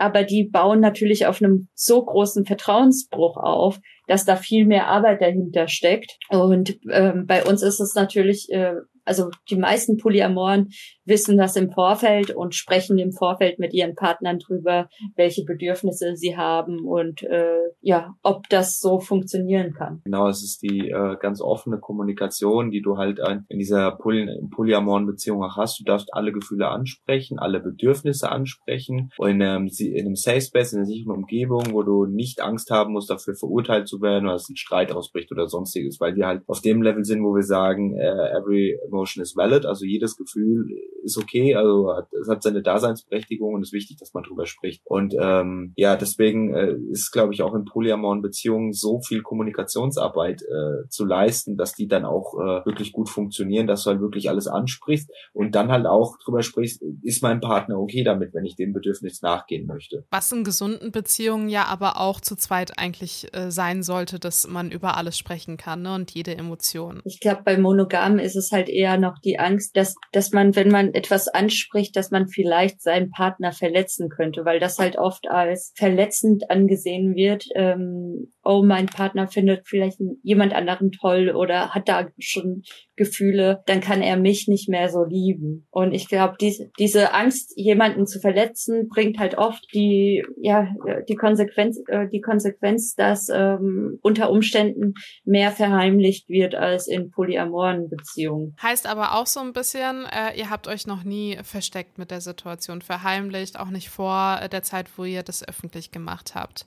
[0.00, 5.20] aber die bauen natürlich auf einem so großen Vertrauensbruch auf, dass da viel mehr Arbeit
[5.20, 6.16] dahinter steckt.
[6.30, 8.72] Und ähm, bei uns ist es natürlich, äh,
[9.04, 10.70] also die meisten Polyamoren
[11.10, 16.38] wissen das im Vorfeld und sprechen im Vorfeld mit ihren Partnern drüber, welche Bedürfnisse sie
[16.38, 20.00] haben und äh, ja, ob das so funktionieren kann.
[20.04, 25.06] Genau, es ist die äh, ganz offene Kommunikation, die du halt in dieser Poly polyamoren
[25.06, 25.80] Beziehung auch hast.
[25.80, 30.72] Du darfst alle Gefühle ansprechen, alle Bedürfnisse ansprechen und in einem, in einem Safe Space,
[30.72, 34.34] in einer sicheren Umgebung, wo du nicht Angst haben musst, dafür verurteilt zu werden oder
[34.34, 37.42] dass ein Streit ausbricht oder sonstiges, weil wir halt auf dem Level sind, wo wir
[37.42, 40.66] sagen, uh, every emotion is valid, also jedes Gefühl
[41.02, 44.82] ist okay, also es hat seine Daseinsberechtigung und es ist wichtig, dass man drüber spricht.
[44.84, 50.42] Und ähm, ja, deswegen äh, ist, glaube ich, auch in polyamoren Beziehungen so viel Kommunikationsarbeit
[50.42, 54.28] äh, zu leisten, dass die dann auch äh, wirklich gut funktionieren, dass du halt wirklich
[54.28, 58.56] alles ansprichst und dann halt auch drüber sprichst, ist mein Partner okay damit, wenn ich
[58.56, 60.04] dem Bedürfnis nachgehen möchte.
[60.10, 64.70] Was in gesunden Beziehungen ja aber auch zu zweit eigentlich äh, sein sollte, dass man
[64.70, 65.94] über alles sprechen kann ne?
[65.94, 67.00] und jede Emotion.
[67.04, 70.68] Ich glaube, bei Monogamen ist es halt eher noch die Angst, dass, dass man, wenn
[70.68, 75.72] man etwas anspricht, dass man vielleicht seinen Partner verletzen könnte, weil das halt oft als
[75.76, 77.46] verletzend angesehen wird.
[77.54, 82.62] Ähm, oh, mein Partner findet vielleicht jemand anderen toll oder hat da schon
[82.96, 85.66] Gefühle, dann kann er mich nicht mehr so lieben.
[85.70, 90.68] Und ich glaube, die, diese Angst, jemanden zu verletzen, bringt halt oft die, ja,
[91.08, 94.94] die Konsequenz, äh, die Konsequenz, dass ähm, unter Umständen
[95.24, 98.54] mehr verheimlicht wird als in polyamoren Beziehungen.
[98.62, 102.20] Heißt aber auch so ein bisschen, äh, ihr habt euch noch nie versteckt mit der
[102.20, 106.66] Situation, verheimlicht, auch nicht vor der Zeit, wo ihr das öffentlich gemacht habt.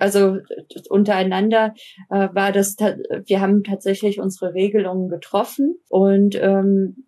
[0.00, 0.38] Also
[0.88, 1.74] untereinander
[2.10, 7.04] äh, war das, wir haben tatsächlich unsere Regelungen getroffen und ähm,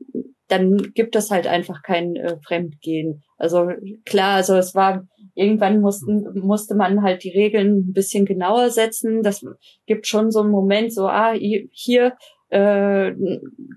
[0.49, 3.23] dann gibt es halt einfach kein äh, Fremdgehen.
[3.37, 3.71] Also
[4.05, 9.23] klar, also es war irgendwann mussten musste man halt die Regeln ein bisschen genauer setzen.
[9.23, 9.45] Das
[9.87, 12.17] gibt schon so einen Moment, so ah hier
[12.51, 13.13] äh,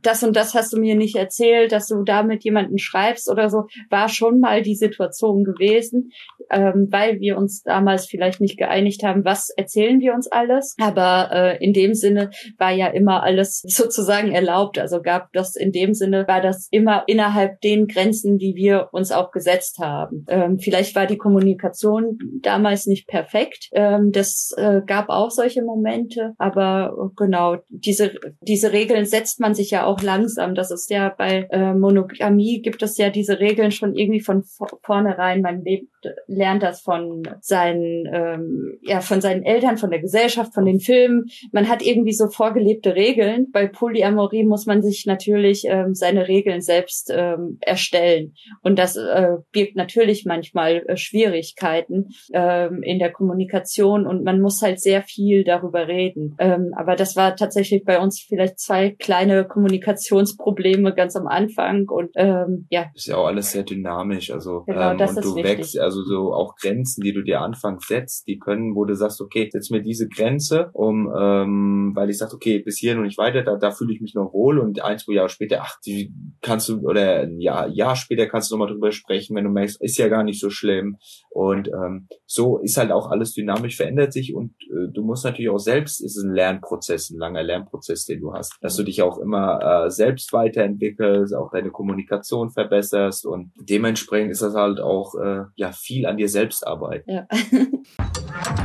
[0.02, 3.50] das und das hast du mir nicht erzählt, dass du da mit jemandem schreibst oder
[3.50, 6.12] so, war schon mal die Situation gewesen,
[6.52, 10.76] ähm, weil wir uns damals vielleicht nicht geeinigt haben, was erzählen wir uns alles.
[10.80, 14.78] Aber äh, in dem Sinne war ja immer alles sozusagen erlaubt.
[14.78, 19.12] Also gab das in dem Sinne, war das immer innerhalb den Grenzen, die wir uns
[19.12, 20.26] auch gesetzt haben.
[20.28, 23.70] Ähm, vielleicht war die Kommunikation damals nicht perfekt.
[23.74, 28.12] Ähm, das äh, gab auch solche Momente, aber genau, diese,
[28.42, 30.54] diese diese Regeln setzt man sich ja auch langsam.
[30.54, 34.44] Das ist ja bei äh, Monogamie gibt es ja diese Regeln schon irgendwie von
[34.84, 35.42] vornherein.
[35.42, 35.88] Man lebt,
[36.28, 41.28] lernt das von seinen, ähm, ja, von seinen Eltern, von der Gesellschaft, von den Filmen.
[41.54, 43.50] Man hat irgendwie so vorgelebte Regeln.
[43.54, 48.34] Bei Polyamorie muss man sich natürlich ähm, seine Regeln selbst ähm, erstellen.
[48.62, 54.62] Und das äh, birgt natürlich manchmal äh, Schwierigkeiten ähm, in der Kommunikation und man muss
[54.62, 56.36] halt sehr viel darüber reden.
[56.40, 61.88] Ähm, aber das war tatsächlich bei uns vielleicht vielleicht zwei kleine Kommunikationsprobleme ganz am Anfang
[61.90, 62.88] und ähm, ja.
[62.94, 65.44] Ist ja auch alles sehr dynamisch, also genau, ähm, und du wichtig.
[65.44, 69.22] wächst, also so auch Grenzen, die du dir anfangs setzt, die können, wo du sagst,
[69.22, 73.18] okay, setz mir diese Grenze, um, ähm, weil ich sag, okay, bis hierhin und nicht
[73.18, 76.14] weiter, da, da fühle ich mich noch wohl und ein, zwei Jahre später, ach, die
[76.42, 79.82] kannst du, oder ein Jahr, Jahr später kannst du nochmal drüber sprechen, wenn du merkst,
[79.82, 80.98] ist ja gar nicht so schlimm
[81.30, 85.50] und ähm, so ist halt auch alles dynamisch, verändert sich und äh, du musst natürlich
[85.50, 89.04] auch selbst, ist ein Lernprozess, ein langer Lernprozess, den du hast hast, dass du dich
[89.04, 95.14] auch immer äh, selbst weiterentwickelst, auch deine Kommunikation verbesserst und dementsprechend ist das halt auch
[95.16, 97.12] äh, ja viel an dir selbst arbeiten.
[97.12, 97.28] Ja.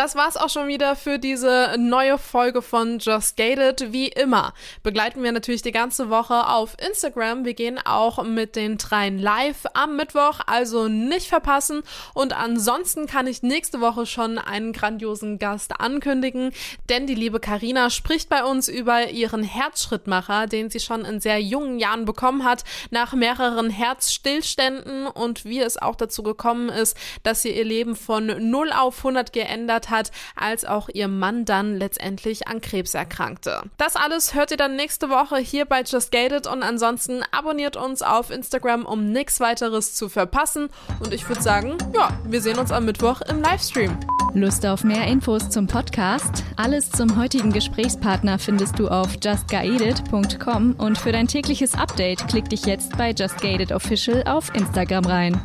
[0.00, 3.92] Das war's auch schon wieder für diese neue Folge von Just Gated.
[3.92, 7.44] Wie immer begleiten wir natürlich die ganze Woche auf Instagram.
[7.44, 11.82] Wir gehen auch mit den dreien live am Mittwoch, also nicht verpassen.
[12.14, 16.52] Und ansonsten kann ich nächste Woche schon einen grandiosen Gast ankündigen,
[16.88, 21.42] denn die liebe Karina spricht bei uns über ihren Herzschrittmacher, den sie schon in sehr
[21.42, 27.42] jungen Jahren bekommen hat, nach mehreren Herzstillständen und wie es auch dazu gekommen ist, dass
[27.42, 32.48] sie ihr Leben von 0 auf 100 geändert hat, als auch ihr Mann dann letztendlich
[32.48, 33.62] an Krebs erkrankte.
[33.76, 38.02] Das alles hört ihr dann nächste Woche hier bei Just Gated und ansonsten abonniert uns
[38.02, 40.68] auf Instagram, um nichts weiteres zu verpassen.
[41.00, 43.96] Und ich würde sagen, ja, wir sehen uns am Mittwoch im Livestream.
[44.34, 46.44] Lust auf mehr Infos zum Podcast?
[46.56, 52.64] Alles zum heutigen Gesprächspartner findest du auf justgated.com und für dein tägliches Update klick dich
[52.64, 55.40] jetzt bei Just Gated Official auf Instagram rein.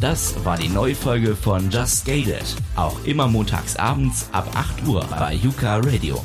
[0.00, 2.44] Das war die neue Folge von Just Gated.
[2.76, 6.22] Auch immer montags abends ab 8 Uhr bei Yuka Radio.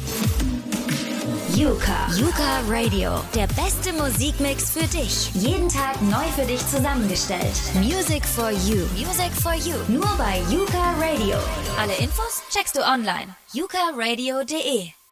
[1.56, 2.08] Yuka.
[2.16, 3.12] Yuka Radio.
[3.34, 5.34] Der beste Musikmix für dich.
[5.34, 7.54] Jeden Tag neu für dich zusammengestellt.
[7.76, 8.86] Music for you.
[8.96, 9.76] Music for you.
[9.88, 11.38] Nur bei Yuka Radio.
[11.80, 13.36] Alle Infos checkst du online.
[13.54, 15.03] yukaradio.de